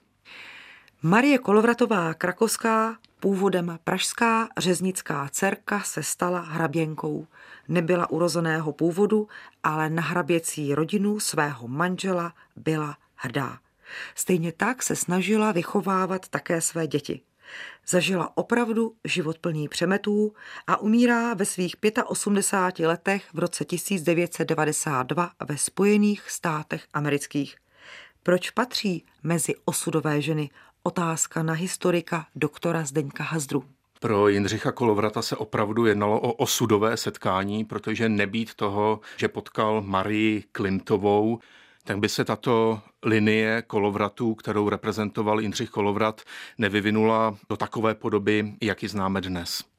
Marie 1.02 1.38
Kolovratová 1.38 2.14
Krakovská, 2.14 2.96
původem 3.20 3.78
pražská 3.84 4.48
řeznická 4.58 5.28
dcerka, 5.30 5.80
se 5.80 6.02
stala 6.02 6.40
hraběnkou. 6.40 7.26
Nebyla 7.68 8.10
urozeného 8.10 8.72
původu, 8.72 9.28
ale 9.62 9.90
na 9.90 10.02
hraběcí 10.02 10.74
rodinu 10.74 11.20
svého 11.20 11.68
manžela 11.68 12.32
byla 12.56 12.96
hrdá. 13.14 13.58
Stejně 14.14 14.52
tak 14.52 14.82
se 14.82 14.96
snažila 14.96 15.52
vychovávat 15.52 16.28
také 16.28 16.60
své 16.60 16.86
děti. 16.86 17.20
Zažila 17.88 18.36
opravdu 18.36 18.94
život 19.04 19.38
plný 19.38 19.68
přemetů 19.68 20.34
a 20.66 20.76
umírá 20.76 21.34
ve 21.34 21.44
svých 21.44 21.76
85 22.06 22.86
letech 22.86 23.24
v 23.34 23.38
roce 23.38 23.64
1992 23.64 25.30
ve 25.48 25.58
Spojených 25.58 26.30
státech 26.30 26.86
amerických. 26.94 27.56
Proč 28.22 28.50
patří 28.50 29.04
mezi 29.22 29.54
osudové 29.64 30.20
ženy? 30.20 30.50
Otázka 30.82 31.42
na 31.42 31.52
historika 31.52 32.26
doktora 32.36 32.84
Zdeňka 32.84 33.24
Hazdru. 33.24 33.64
Pro 34.00 34.28
Jindřicha 34.28 34.72
Kolovrata 34.72 35.22
se 35.22 35.36
opravdu 35.36 35.86
jednalo 35.86 36.20
o 36.20 36.32
osudové 36.32 36.96
setkání, 36.96 37.64
protože 37.64 38.08
nebýt 38.08 38.54
toho, 38.54 39.00
že 39.16 39.28
potkal 39.28 39.82
Marii 39.82 40.44
Klimtovou, 40.52 41.38
tak 41.84 41.98
by 41.98 42.08
se 42.08 42.24
tato 42.24 42.80
linie 43.02 43.62
kolovratů, 43.66 44.34
kterou 44.34 44.68
reprezentoval 44.68 45.40
Jindřich 45.40 45.70
Kolovrat, 45.70 46.20
nevyvinula 46.58 47.36
do 47.48 47.56
takové 47.56 47.94
podoby, 47.94 48.54
jak 48.62 48.82
ji 48.82 48.88
známe 48.88 49.20
dnes. 49.20 49.73